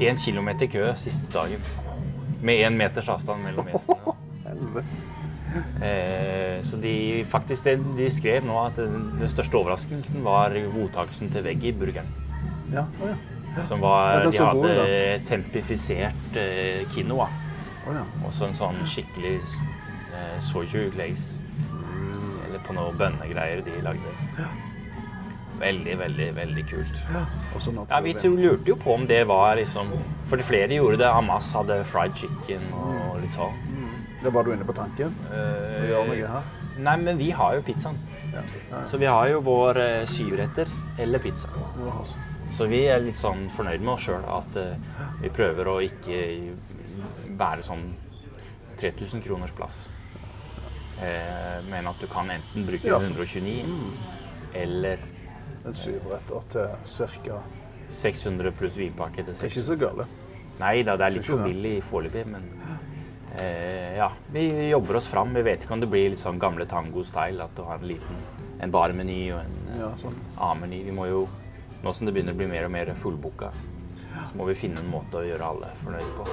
én 0.00 0.16
kilometer 0.24 0.66
kø 0.72 0.88
siste 0.96 1.28
dagen. 1.34 1.60
Med 2.42 2.64
én 2.66 2.74
meters 2.80 3.12
avstand 3.12 3.44
mellom 3.44 3.68
gjestene. 3.70 4.16
Eh, 5.82 6.62
så 6.64 6.78
de 6.80 6.94
faktisk 7.28 7.66
det, 7.68 7.76
de 7.98 8.08
skrev 8.12 8.46
nå 8.46 8.56
at 8.62 8.78
den, 8.80 9.28
største 9.28 9.58
overraskelsen 9.60 10.24
var 10.24 10.56
mottakelsen 10.72 11.32
til 11.32 11.44
veggie-burgeren. 11.46 12.08
Ja, 12.72 12.86
å 13.02 13.12
ja. 13.12 13.18
Som 13.68 13.82
var 13.84 14.22
De 14.24 14.32
hadde 14.32 14.60
god 14.62 15.26
tempifisert 15.28 16.36
eh, 16.40 16.86
quinoa. 16.94 17.28
Oh, 17.84 17.92
ja. 17.92 18.04
Og 18.24 18.32
så 18.32 18.48
en 18.48 18.56
sånn 18.56 18.78
skikkelig 18.88 19.36
eh, 19.42 20.36
soju 20.40 20.86
glaze. 20.94 21.42
Eller 22.46 22.62
på 22.64 22.76
noe 22.76 22.94
bønnegreier 22.96 23.60
de 23.66 23.80
lagde. 23.84 24.14
Veldig, 25.62 25.98
veldig, 25.98 26.28
veldig 26.34 26.64
kult. 26.66 27.02
Ja, 27.12 28.00
Vi 28.02 28.14
lurte 28.24 28.72
jo 28.72 28.76
på 28.80 28.94
om 28.94 29.04
det 29.06 29.20
var 29.30 29.54
liksom 29.56 29.92
For 30.26 30.40
de 30.40 30.46
flere 30.46 30.74
gjorde 30.74 30.98
det. 31.04 31.10
Hamas 31.12 31.52
hadde 31.54 31.82
fried 31.86 32.16
chicken 32.18 32.64
og 32.74 33.20
litt 33.22 33.36
sånn. 33.36 33.54
Da 34.22 34.30
var 34.30 34.44
du 34.44 34.52
inne 34.54 34.64
på 34.64 34.72
tanken? 34.72 35.14
Uh, 35.30 35.90
Eh? 35.92 36.42
Nei, 36.78 36.96
men 36.96 37.18
vi 37.18 37.30
har 37.30 37.54
jo 37.58 37.62
pizzaen. 37.66 37.98
Ja. 38.32 38.42
ja. 38.70 38.84
Så 38.88 38.96
vi 38.98 39.06
har 39.10 39.28
jo 39.28 39.40
vår 39.44 39.76
uh, 39.76 40.04
syvretter 40.08 40.68
eller 40.98 41.18
pizza. 41.18 41.48
Det 41.76 41.90
altså- 41.90 42.18
Så 42.52 42.66
vi 42.68 42.82
er 42.86 43.00
litt 43.00 43.16
sånn 43.16 43.48
fornøyd 43.50 43.80
med 43.80 43.94
oss 43.94 44.06
sjøl 44.06 44.24
at 44.28 44.56
uh, 44.56 44.74
vi 45.22 45.28
prøver 45.32 45.68
å 45.72 45.78
ikke 45.82 46.18
være 47.38 47.62
sånn 47.64 47.94
3000 48.80 49.22
kroners 49.24 49.52
plass. 49.52 49.88
Uh, 50.98 51.58
men 51.70 51.86
at 51.86 51.98
du 52.00 52.06
kan 52.06 52.30
enten 52.30 52.66
bruke 52.66 52.86
Ja. 52.86 52.98
129 52.98 53.64
eller 54.54 54.98
En 55.66 55.74
syvretter 55.74 56.42
til 56.48 56.68
ca. 57.24 57.40
600 57.90 58.52
pluss 58.52 58.76
vinpakke 58.78 59.24
til 59.24 59.34
Det 59.34 59.42
er 59.42 59.46
ikke 59.52 59.66
så 59.66 59.76
gale. 59.78 60.06
Nei 60.60 60.82
da, 60.82 60.96
det 60.96 61.06
er 61.06 61.10
litt 61.10 61.26
for 61.26 61.38
det. 61.38 61.52
billig 61.52 61.82
foreløpig, 61.82 62.26
men 62.26 62.48
eh, 63.38 63.96
ja. 63.96 64.10
Vi 64.32 64.68
jobber 64.68 64.96
oss 64.96 65.06
fram. 65.06 65.34
Vi 65.34 65.42
vet 65.42 65.64
ikke 65.64 65.76
om 65.76 65.80
det 65.80 65.90
blir 65.90 66.10
litt 66.12 66.22
sånn 66.22 66.40
gamle 66.42 66.66
tango-style, 66.66 67.44
at 67.44 67.56
du 67.56 67.62
har 67.66 67.80
en 67.80 67.88
liten 67.88 68.22
en 68.62 68.70
barmeny 68.70 69.32
og 69.34 69.42
en 69.42 69.56
eh, 69.72 69.78
Ja, 69.82 69.92
sånn. 70.00 70.18
A-meny. 70.38 70.82
Vi 70.86 70.94
må 70.94 71.08
jo, 71.10 71.26
nå 71.82 71.94
som 71.94 72.06
det 72.06 72.14
begynner 72.14 72.36
å 72.36 72.38
bli 72.38 72.46
mer 72.50 72.68
og 72.68 72.74
mer 72.74 72.92
fullboka, 72.98 73.50
så 74.12 74.38
må 74.38 74.46
vi 74.50 74.58
finne 74.58 74.82
en 74.82 74.90
måte 74.92 75.18
å 75.18 75.26
gjøre 75.26 75.48
alle 75.54 75.72
fornøyd 75.82 76.12
på. 76.18 76.28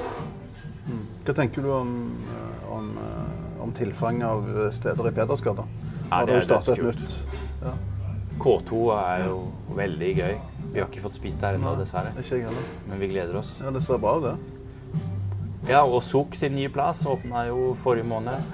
Hva 1.25 1.35
tenker 1.37 1.61
du 1.65 1.69
om, 1.73 1.93
eh, 2.33 2.69
om, 2.73 2.91
eh, 2.97 3.61
om 3.61 3.71
tilfang 3.71 4.23
av 4.23 4.71
steder 4.73 5.07
i 5.07 5.11
Pedersgata? 5.11 5.65
Ja, 6.09 6.25
det 6.25 6.35
er 6.35 6.47
dødskult. 6.55 7.01
nytt? 7.01 7.15
Ja. 7.61 7.73
K2 8.39 8.93
er 8.95 9.25
jo 9.27 9.51
veldig 9.75 10.15
gøy. 10.15 10.39
Vi 10.71 10.79
har 10.79 10.87
ikke 10.87 11.01
fått 11.03 11.17
spist 11.17 11.41
der 11.41 11.57
ennå, 11.57 11.75
dessverre. 11.77 12.13
Ikke 12.17 12.37
jeg 12.37 12.45
heller. 12.45 12.63
Men 12.87 12.99
vi 12.99 13.07
gleder 13.07 13.35
oss. 13.35 13.59
Ja, 13.61 13.69
det 13.71 13.83
ser 13.83 13.97
bra 13.97 14.17
ut, 14.17 14.23
det. 14.23 14.58
Ja, 15.67 15.81
og 15.83 16.01
Sok 16.03 16.35
sin 16.37 16.55
nye 16.55 16.69
plass 16.71 17.03
åpna 17.09 17.45
jo 17.49 17.73
forrige 17.77 18.07
måned. 18.07 18.53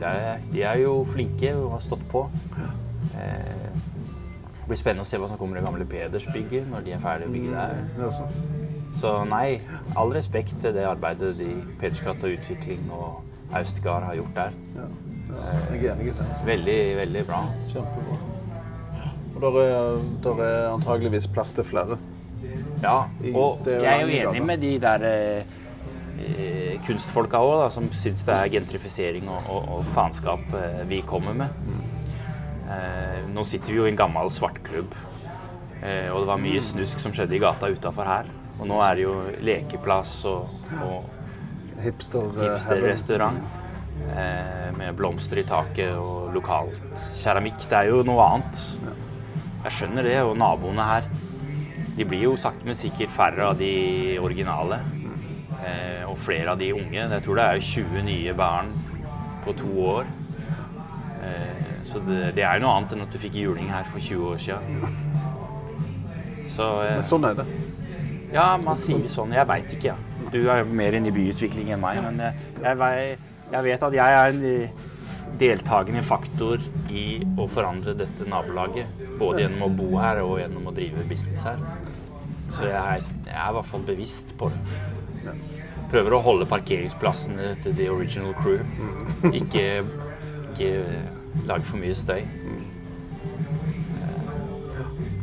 Det 0.00 0.08
er, 0.08 0.40
de 0.52 0.62
er 0.62 0.80
jo 0.82 1.02
flinke 1.06 1.52
og 1.58 1.76
har 1.76 1.82
stått 1.84 2.02
på. 2.10 2.24
Eh, 3.18 3.68
det 4.62 4.68
blir 4.70 4.78
spennende 4.78 5.04
å 5.04 5.08
se 5.08 5.18
hva 5.20 5.28
som 5.28 5.38
kommer 5.40 5.60
i 5.60 5.64
gamle 5.64 5.84
Pedersbygget 5.90 6.70
når 6.70 6.86
de 6.86 6.94
er 6.96 7.02
ferdig 7.02 7.28
å 7.28 7.34
bygge 7.34 7.54
der. 7.54 7.82
det 7.96 8.04
er 8.04 8.08
også. 8.08 8.28
Så 8.92 9.12
nei, 9.28 9.60
all 9.96 10.12
respekt 10.12 10.58
til 10.62 10.74
det 10.76 10.84
arbeidet 10.88 11.34
de 11.38 11.50
Pedersgata 11.80 12.28
Utvikling 12.28 12.90
og 12.92 13.22
Austgard 13.56 14.04
har 14.08 14.16
gjort 14.20 14.36
der. 14.36 14.58
Er 15.32 15.72
det. 15.72 16.12
altså. 16.12 16.46
Veldig, 16.46 16.80
veldig 16.96 17.24
bra. 17.26 17.40
Kjempebra. 17.72 18.18
Og 19.34 19.40
der 19.42 19.60
er, 19.62 20.02
der 20.24 20.42
er 20.44 20.68
antageligvis 20.74 21.26
plass 21.26 21.52
til 21.56 21.64
flere. 21.64 21.98
Ja, 22.82 22.96
og 23.34 23.66
jeg 23.66 23.84
er 23.86 24.00
jo 24.00 24.30
enig 24.30 24.42
med 24.46 24.58
de 24.58 24.72
der 24.82 25.04
eh, 25.06 25.36
eh, 25.38 25.61
kunstfolka 26.86 27.40
òg, 27.42 27.64
som 27.72 27.86
syns 27.94 28.24
det 28.26 28.34
er 28.34 28.50
gentrifisering 28.56 29.28
og, 29.30 29.48
og, 29.50 29.70
og 29.76 29.88
faenskap 29.94 30.54
eh, 30.58 30.82
vi 30.90 31.00
kommer 31.06 31.36
med. 31.36 31.48
Eh, 32.72 33.22
nå 33.32 33.44
sitter 33.48 33.72
vi 33.72 33.80
jo 33.80 33.86
i 33.86 33.92
en 33.92 33.98
gammel 33.98 34.30
svartklubb, 34.32 34.94
eh, 35.82 36.08
og 36.12 36.22
det 36.22 36.30
var 36.30 36.42
mye 36.42 36.62
snusk 36.64 37.02
som 37.02 37.14
skjedde 37.14 37.38
i 37.38 37.42
gata 37.42 37.70
utafor 37.72 38.08
her. 38.08 38.30
Og 38.58 38.68
nå 38.68 38.78
er 38.84 38.98
det 38.98 39.06
jo 39.06 39.16
lekeplass 39.42 40.14
og, 40.30 40.50
og 40.84 41.10
Hipster, 41.82 42.28
eh, 42.36 42.52
hipsterrestaurant 42.52 43.40
eh, 44.12 44.68
med 44.76 44.94
blomster 44.98 45.40
i 45.42 45.46
taket 45.48 45.96
og 45.98 46.30
lokalt 46.36 46.78
keramikk. 47.22 47.66
Det 47.70 47.78
er 47.80 47.90
jo 47.90 48.02
noe 48.06 48.28
annet. 48.28 48.64
Jeg 49.62 49.76
skjønner 49.78 50.06
det, 50.06 50.18
og 50.26 50.36
naboene 50.38 50.86
her 50.86 51.06
de 51.92 52.06
blir 52.08 52.24
jo 52.24 52.36
sakte, 52.40 52.64
men 52.66 52.78
sikkert 52.78 53.12
færre 53.12 53.50
av 53.50 53.58
de 53.60 53.72
originale. 54.22 54.80
Eh, 55.62 56.02
og 56.10 56.18
flere 56.18 56.52
av 56.54 56.58
de 56.58 56.72
unge. 56.74 56.98
Jeg 56.98 57.22
tror 57.22 57.38
det 57.38 57.44
er 57.46 57.66
20 57.68 58.02
nye 58.08 58.34
barn 58.34 58.72
på 59.44 59.54
to 59.58 59.70
år. 59.92 60.08
Eh, 61.22 61.74
så 61.86 62.02
det, 62.02 62.32
det 62.36 62.42
er 62.46 62.58
jo 62.58 62.64
noe 62.66 62.76
annet 62.78 62.96
enn 62.96 63.04
at 63.04 63.14
du 63.14 63.18
fikk 63.22 63.38
juling 63.42 63.70
her 63.70 63.86
for 63.86 64.02
20 64.02 64.32
år 64.32 64.40
siden. 64.42 64.86
Så 66.50 66.68
eh, 66.82 66.96
Men 66.96 67.06
sånn 67.06 67.28
er 67.30 67.38
det. 67.38 67.46
ja, 68.34 68.46
man 68.64 68.80
sier 68.80 69.06
sånn. 69.12 69.34
Jeg 69.36 69.48
veit 69.48 69.70
ikke, 69.76 69.92
ja. 69.94 70.28
Du 70.32 70.40
er 70.50 70.64
mer 70.64 70.96
inne 70.96 71.10
i 71.10 71.14
byutvikling 71.14 71.72
enn 71.74 71.82
meg, 71.82 72.00
men 72.04 72.20
eh, 72.26 72.42
jeg, 72.64 73.18
jeg 73.52 73.66
vet 73.68 73.86
at 73.88 73.96
jeg 73.98 74.18
er 74.18 74.32
en 74.34 74.44
eh, 74.48 74.82
deltakende 75.40 76.02
faktor 76.04 76.62
i 76.92 77.22
å 77.40 77.46
forandre 77.50 77.94
dette 77.96 78.26
nabolaget. 78.28 78.98
Både 79.20 79.44
gjennom 79.44 79.68
å 79.68 79.74
bo 79.78 79.90
her 80.02 80.22
og 80.24 80.40
gjennom 80.42 80.68
å 80.70 80.74
drive 80.76 81.06
business 81.08 81.46
her. 81.46 81.60
Så 82.52 82.66
jeg 82.68 82.76
er, 82.76 83.04
jeg 83.28 83.36
er 83.38 83.52
i 83.52 83.56
hvert 83.56 83.70
fall 83.70 83.84
bevisst 83.88 84.34
på 84.40 84.50
det. 84.52 84.91
Prøver 85.92 86.14
å 86.16 86.22
holde 86.24 86.46
parkeringsplassene 86.48 87.50
til 87.62 87.74
the 87.76 87.90
original 87.92 88.32
crew. 88.40 88.62
Ikke, 89.28 89.82
ikke 90.54 90.70
lage 91.44 91.66
for 91.68 91.76
mye 91.82 91.96
støy. 91.96 92.22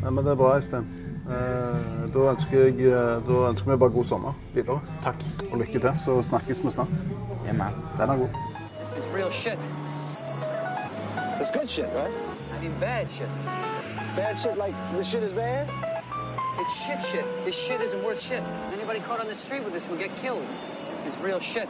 Nei, 0.04 0.12
men 0.12 0.22
det 0.24 0.36
er 0.36 0.38
bra, 0.38 0.52
Øystein. 0.60 0.86
Eh, 1.30 2.06
da, 2.14 2.28
ønsker 2.36 2.68
jeg, 2.68 2.78
eh, 2.86 3.18
da 3.26 3.42
ønsker 3.50 3.72
vi 3.72 3.80
bare 3.82 3.96
god 3.98 4.06
sommer 4.06 4.38
videre. 4.54 4.80
Takk. 5.04 5.26
Og 5.52 5.58
lykke 5.64 5.80
til. 5.80 5.92
Så 6.06 6.22
snakkes 6.30 6.62
vi 6.64 6.72
snart. 6.78 6.94
Yeah, 7.46 7.58
man. 7.58 7.74
Den 7.98 8.10
er 8.10 8.22
god. 8.22 8.30
This 8.84 8.98
is 8.98 9.10
real 9.16 9.32
shit. 9.32 9.60
It's 11.42 11.50
good 11.50 11.70
shit, 11.70 11.90
right? 11.98 12.14
I 12.54 12.62
mean, 12.62 12.74
bad 12.80 13.10
shit. 13.10 13.30
Bad 14.16 14.38
shit 14.38 14.58
like 14.58 14.76
the 14.96 15.04
shit 15.04 15.24
is 15.24 15.34
bad? 15.34 15.89
It's 16.62 16.86
shit 16.86 17.02
shit. 17.02 17.46
This 17.46 17.58
shit 17.58 17.80
isn't 17.80 18.04
worth 18.04 18.22
shit. 18.22 18.44
Anybody 18.74 19.00
caught 19.00 19.22
on 19.22 19.28
the 19.28 19.36
street 19.36 19.64
with 19.64 19.72
this 19.72 19.88
will 19.88 19.96
get 19.96 20.14
killed. 20.18 20.46
This 20.90 21.06
is 21.06 21.18
real 21.20 21.40
shit. 21.40 21.70